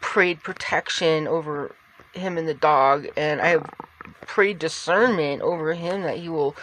prayed 0.00 0.42
protection 0.42 1.26
over 1.26 1.74
him 2.14 2.38
and 2.38 2.48
the 2.48 2.54
dog, 2.54 3.08
and 3.16 3.40
I 3.40 3.48
have 3.48 3.68
prayed 4.22 4.60
discernment 4.60 5.42
over 5.42 5.74
him 5.74 6.02
that 6.02 6.18
he 6.18 6.28
will 6.28 6.54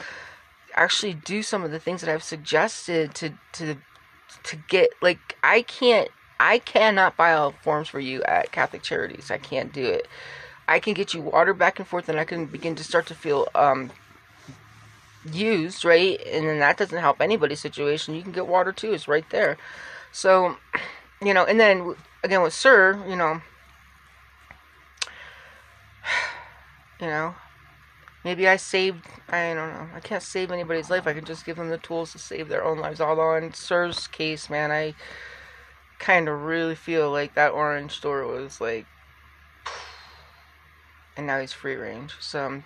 actually 0.74 1.14
do 1.14 1.44
some 1.44 1.64
of 1.64 1.72
the 1.72 1.80
things 1.80 2.02
that 2.02 2.10
I've 2.10 2.24
suggested 2.24 3.14
to 3.16 3.34
to 3.54 3.76
to 4.44 4.56
get 4.70 4.92
like 5.02 5.38
I 5.44 5.64
can't 5.64 6.10
I 6.40 6.60
cannot 6.60 7.18
file 7.18 7.54
forms 7.62 7.90
for 7.90 8.00
you 8.00 8.24
at 8.24 8.54
Catholic 8.54 8.84
Charities. 8.84 9.32
I 9.32 9.38
can't 9.38 9.74
do 9.74 9.84
it. 9.84 10.08
I 10.68 10.80
can 10.80 10.94
get 10.94 11.14
you 11.14 11.22
water 11.22 11.54
back 11.54 11.80
and 11.80 11.88
forth 11.88 12.10
and 12.10 12.20
I 12.20 12.26
can 12.26 12.46
begin 12.46 12.76
to 12.76 12.84
start 12.84 13.08
to 13.08 13.16
feel 13.16 13.48
um 13.56 13.92
used, 15.32 15.84
right? 15.86 16.20
And 16.26 16.48
then 16.48 16.60
that 16.60 16.78
doesn't 16.78 16.98
help 16.98 17.22
anybody's 17.22 17.60
situation. 17.60 18.16
You 18.16 18.22
can 18.22 18.32
get 18.32 18.48
water 18.48 18.72
too. 18.72 18.94
It's 18.94 19.08
right 19.08 19.30
there. 19.30 19.58
So, 20.12 20.58
you 21.22 21.34
know, 21.34 21.46
and 21.46 21.60
then 21.60 21.96
again 22.24 22.42
with 22.42 22.54
Sir, 22.54 23.04
you 23.08 23.16
know, 23.16 23.42
you 27.02 27.08
know, 27.08 27.36
Maybe 28.28 28.46
I 28.46 28.58
saved, 28.58 29.06
I 29.30 29.54
don't 29.54 29.72
know, 29.72 29.88
I 29.96 30.02
can't 30.02 30.22
save 30.22 30.52
anybody's 30.52 30.90
life. 30.90 31.08
I 31.08 31.14
can 31.14 31.24
just 31.24 31.46
give 31.46 31.56
them 31.56 31.70
the 31.70 31.78
tools 31.78 32.12
to 32.12 32.20
save 32.20 32.50
their 32.50 32.62
own 32.62 32.78
lives. 32.78 33.00
Although, 33.00 33.36
in 33.36 33.54
Sir's 33.54 34.08
case, 34.08 34.50
man, 34.50 34.70
I 34.70 34.96
kind 35.98 36.28
of 36.28 36.42
really 36.42 36.76
feel 36.76 37.10
like 37.10 37.36
that 37.36 37.54
orange 37.54 38.02
door 38.02 38.28
was 38.28 38.60
like, 38.60 38.86
and 41.18 41.26
now 41.26 41.40
he's 41.40 41.52
free 41.52 41.76
range. 41.76 42.14
So, 42.20 42.64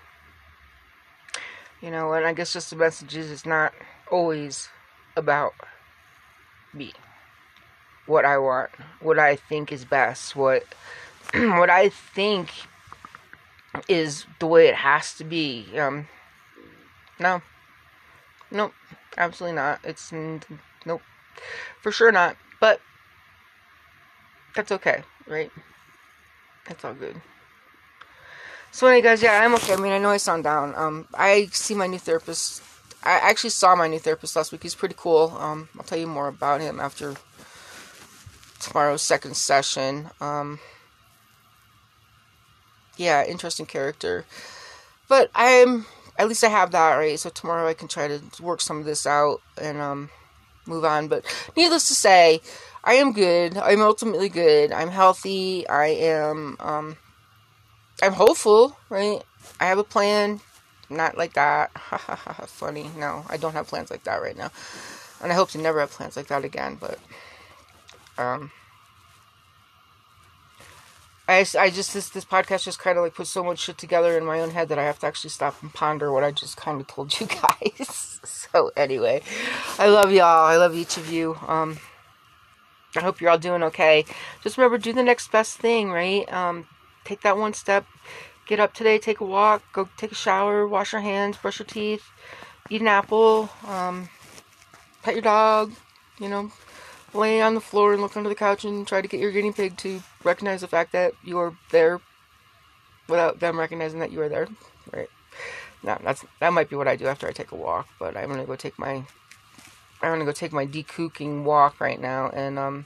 you 1.81 1.89
know, 1.89 2.13
and 2.13 2.25
I 2.25 2.33
guess 2.33 2.53
just 2.53 2.69
the 2.69 2.75
message 2.75 3.15
is 3.15 3.31
it's 3.31 3.45
not 3.45 3.73
always 4.11 4.67
about 5.15 5.53
me. 6.73 6.93
What 8.05 8.25
I 8.25 8.37
want, 8.37 8.69
what 8.99 9.17
I 9.17 9.37
think 9.37 9.71
is 9.71 9.85
best, 9.85 10.35
what 10.35 10.63
what 11.33 11.69
I 11.69 11.89
think 11.89 12.49
is 13.87 14.25
the 14.39 14.47
way 14.47 14.67
it 14.67 14.75
has 14.75 15.13
to 15.15 15.23
be. 15.23 15.67
Um, 15.79 16.07
no, 17.19 17.41
nope, 18.51 18.73
absolutely 19.17 19.55
not. 19.55 19.79
It's 19.83 20.11
nope, 20.11 21.01
for 21.81 21.91
sure 21.91 22.11
not. 22.11 22.35
But 22.59 22.81
that's 24.55 24.71
okay, 24.71 25.03
right? 25.27 25.51
That's 26.67 26.83
all 26.83 26.93
good. 26.93 27.21
So 28.71 28.87
anyway, 28.87 29.01
guys, 29.01 29.21
yeah, 29.21 29.43
I'm 29.43 29.53
okay. 29.55 29.73
I 29.73 29.75
mean, 29.75 29.91
I 29.91 29.97
know 29.97 30.09
I 30.09 30.17
sound 30.17 30.45
down. 30.45 30.73
Um, 30.75 31.07
I 31.13 31.47
see 31.51 31.75
my 31.75 31.87
new 31.87 31.99
therapist. 31.99 32.63
I 33.03 33.11
actually 33.11 33.49
saw 33.49 33.75
my 33.75 33.87
new 33.87 33.99
therapist 33.99 34.35
last 34.35 34.51
week. 34.51 34.63
He's 34.63 34.75
pretty 34.75 34.95
cool. 34.97 35.35
Um, 35.37 35.67
I'll 35.77 35.83
tell 35.83 35.97
you 35.97 36.07
more 36.07 36.27
about 36.29 36.61
him 36.61 36.79
after 36.79 37.15
tomorrow's 38.59 39.01
second 39.01 39.35
session. 39.35 40.09
Um, 40.21 40.59
yeah, 42.95 43.25
interesting 43.25 43.65
character. 43.65 44.25
But 45.09 45.29
I'm 45.35 45.85
at 46.17 46.29
least 46.29 46.43
I 46.43 46.49
have 46.49 46.71
that 46.71 46.95
right. 46.95 47.19
So 47.19 47.29
tomorrow 47.29 47.67
I 47.67 47.73
can 47.73 47.87
try 47.87 48.07
to 48.07 48.21
work 48.41 48.61
some 48.61 48.79
of 48.79 48.85
this 48.85 49.05
out 49.05 49.41
and 49.61 49.79
um 49.79 50.09
move 50.65 50.85
on. 50.85 51.09
But 51.09 51.25
needless 51.57 51.87
to 51.89 51.95
say, 51.95 52.41
I 52.83 52.93
am 52.93 53.11
good. 53.11 53.57
I'm 53.57 53.81
ultimately 53.81 54.29
good. 54.29 54.71
I'm 54.71 54.89
healthy. 54.89 55.67
I 55.67 55.87
am 55.87 56.55
um 56.59 56.97
I'm 58.01 58.13
hopeful, 58.13 58.77
right? 58.89 59.21
I 59.59 59.65
have 59.65 59.77
a 59.77 59.83
plan. 59.83 60.41
Not 60.89 61.17
like 61.17 61.33
that. 61.33 61.71
Funny. 62.47 62.89
No, 62.97 63.25
I 63.29 63.37
don't 63.37 63.53
have 63.53 63.67
plans 63.67 63.91
like 63.91 64.03
that 64.03 64.21
right 64.21 64.37
now. 64.37 64.51
And 65.21 65.31
I 65.31 65.35
hope 65.35 65.49
to 65.51 65.57
never 65.57 65.79
have 65.79 65.91
plans 65.91 66.17
like 66.17 66.27
that 66.27 66.43
again, 66.43 66.77
but 66.79 66.99
um 68.17 68.51
I, 71.27 71.45
I 71.57 71.69
just 71.69 71.93
this 71.93 72.09
this 72.09 72.25
podcast 72.25 72.63
just 72.65 72.79
kind 72.79 72.97
of 72.97 73.03
like 73.05 73.15
put 73.15 73.27
so 73.27 73.43
much 73.43 73.59
shit 73.59 73.77
together 73.77 74.17
in 74.17 74.25
my 74.25 74.41
own 74.41 74.51
head 74.51 74.67
that 74.69 74.79
I 74.79 74.83
have 74.83 74.99
to 74.99 75.07
actually 75.07 75.29
stop 75.29 75.61
and 75.61 75.73
ponder 75.73 76.11
what 76.11 76.25
I 76.25 76.31
just 76.31 76.57
kind 76.57 76.81
of 76.81 76.87
told 76.87 77.17
you 77.19 77.27
guys. 77.61 78.19
so 78.23 78.71
anyway, 78.75 79.21
I 79.79 79.87
love 79.87 80.11
y'all. 80.11 80.45
I 80.47 80.57
love 80.57 80.75
each 80.75 80.97
of 80.97 81.09
you. 81.09 81.37
Um, 81.47 81.77
I 82.97 82.99
hope 82.99 83.21
you're 83.21 83.29
all 83.29 83.37
doing 83.37 83.63
okay. 83.63 84.03
Just 84.43 84.57
remember, 84.57 84.77
do 84.77 84.91
the 84.91 85.03
next 85.03 85.31
best 85.31 85.57
thing, 85.57 85.89
right? 85.91 86.31
Um, 86.33 86.67
take 87.05 87.21
that 87.21 87.37
one 87.37 87.53
step. 87.53 87.85
Get 88.47 88.59
up 88.59 88.73
today, 88.73 88.97
take 88.97 89.21
a 89.21 89.25
walk, 89.25 89.63
go 89.71 89.87
take 89.97 90.11
a 90.11 90.15
shower, 90.15 90.67
wash 90.67 90.91
your 90.91 91.01
hands, 91.01 91.37
brush 91.37 91.59
your 91.59 91.65
teeth, 91.65 92.03
eat 92.69 92.81
an 92.81 92.87
apple, 92.87 93.49
um, 93.67 94.09
pet 95.03 95.13
your 95.13 95.21
dog, 95.21 95.71
you 96.19 96.27
know, 96.27 96.51
lay 97.13 97.41
on 97.41 97.53
the 97.53 97.61
floor 97.61 97.93
and 97.93 98.01
look 98.01 98.17
under 98.17 98.29
the 98.29 98.35
couch 98.35 98.65
and 98.65 98.87
try 98.87 99.01
to 99.01 99.07
get 99.07 99.19
your 99.19 99.31
guinea 99.31 99.51
pig 99.51 99.77
to 99.77 100.01
recognize 100.23 100.61
the 100.61 100.67
fact 100.67 100.91
that 100.91 101.13
you're 101.23 101.55
there 101.71 102.01
without 103.07 103.39
them 103.39 103.59
recognizing 103.59 103.99
that 103.99 104.11
you 104.11 104.21
are 104.21 104.29
there. 104.29 104.47
Right. 104.91 105.09
Now 105.83 105.99
that's 106.03 106.25
that 106.39 106.53
might 106.53 106.69
be 106.69 106.75
what 106.75 106.87
I 106.87 106.95
do 106.95 107.07
after 107.07 107.27
I 107.27 107.31
take 107.31 107.51
a 107.51 107.55
walk, 107.55 107.87
but 107.99 108.15
I'm 108.15 108.29
gonna 108.29 108.45
go 108.45 108.55
take 108.55 108.77
my 108.77 109.03
I'm 110.01 110.11
gonna 110.11 110.25
go 110.25 110.31
take 110.31 110.51
my 110.51 110.65
decooking 110.65 111.43
walk 111.43 111.79
right 111.79 111.99
now 111.99 112.29
and 112.29 112.57
um 112.57 112.85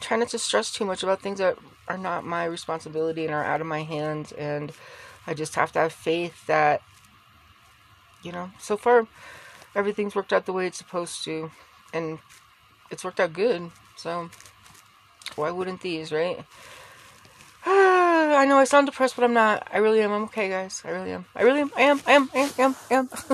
try 0.00 0.16
not 0.16 0.28
to 0.30 0.38
stress 0.38 0.72
too 0.72 0.84
much 0.84 1.02
about 1.02 1.20
things 1.22 1.38
that 1.38 1.56
are 1.88 1.98
not 1.98 2.24
my 2.24 2.44
responsibility 2.44 3.24
and 3.24 3.34
are 3.34 3.44
out 3.44 3.60
of 3.60 3.66
my 3.66 3.82
hands 3.82 4.32
and 4.32 4.72
I 5.26 5.34
just 5.34 5.54
have 5.54 5.72
to 5.72 5.78
have 5.78 5.92
faith 5.92 6.46
that 6.46 6.82
you 8.22 8.32
know, 8.32 8.50
so 8.58 8.76
far 8.76 9.06
everything's 9.74 10.14
worked 10.14 10.32
out 10.32 10.46
the 10.46 10.52
way 10.52 10.66
it's 10.66 10.78
supposed 10.78 11.24
to 11.24 11.50
and 11.92 12.18
it's 12.90 13.04
worked 13.04 13.20
out 13.20 13.32
good. 13.32 13.70
So 13.96 14.30
why 15.36 15.50
wouldn't 15.50 15.80
these, 15.80 16.12
right? 16.12 16.44
I 17.66 18.44
know 18.46 18.58
I 18.58 18.64
sound 18.64 18.86
depressed, 18.86 19.14
but 19.14 19.24
I'm 19.24 19.34
not. 19.34 19.68
I 19.72 19.78
really 19.78 20.00
am. 20.00 20.12
I'm 20.12 20.24
okay, 20.24 20.48
guys. 20.48 20.82
I 20.84 20.90
really 20.90 21.12
am. 21.12 21.26
I 21.34 21.42
really 21.42 21.60
am. 21.60 21.70
I 21.76 21.82
am. 21.82 22.00
I 22.06 22.12
am. 22.12 22.30
I 22.34 22.38
am. 22.38 22.50
I 22.58 22.62
am. 22.62 22.76
I 22.90 22.94
am. 22.94 23.08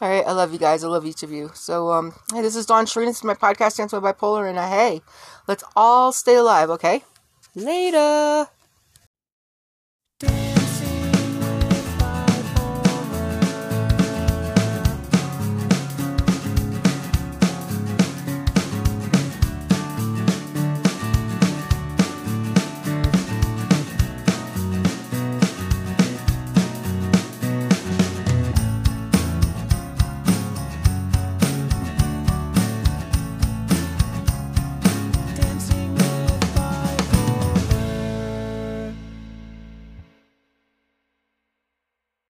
All 0.00 0.08
right. 0.08 0.26
I 0.26 0.32
love 0.32 0.52
you 0.52 0.58
guys. 0.58 0.82
I 0.82 0.88
love 0.88 1.04
each 1.04 1.22
of 1.22 1.30
you. 1.30 1.50
So, 1.54 1.92
um, 1.92 2.14
hey, 2.32 2.40
this 2.40 2.56
is 2.56 2.64
Dawn 2.64 2.86
Sherine. 2.86 3.06
This 3.06 3.18
is 3.18 3.24
my 3.24 3.34
podcast, 3.34 3.76
Dance 3.76 3.92
by 3.92 3.98
Bipolar. 3.98 4.48
And 4.48 4.58
uh, 4.58 4.68
hey, 4.68 5.02
let's 5.46 5.62
all 5.76 6.10
stay 6.12 6.36
alive, 6.36 6.70
okay? 6.70 7.04
Later. 7.54 8.48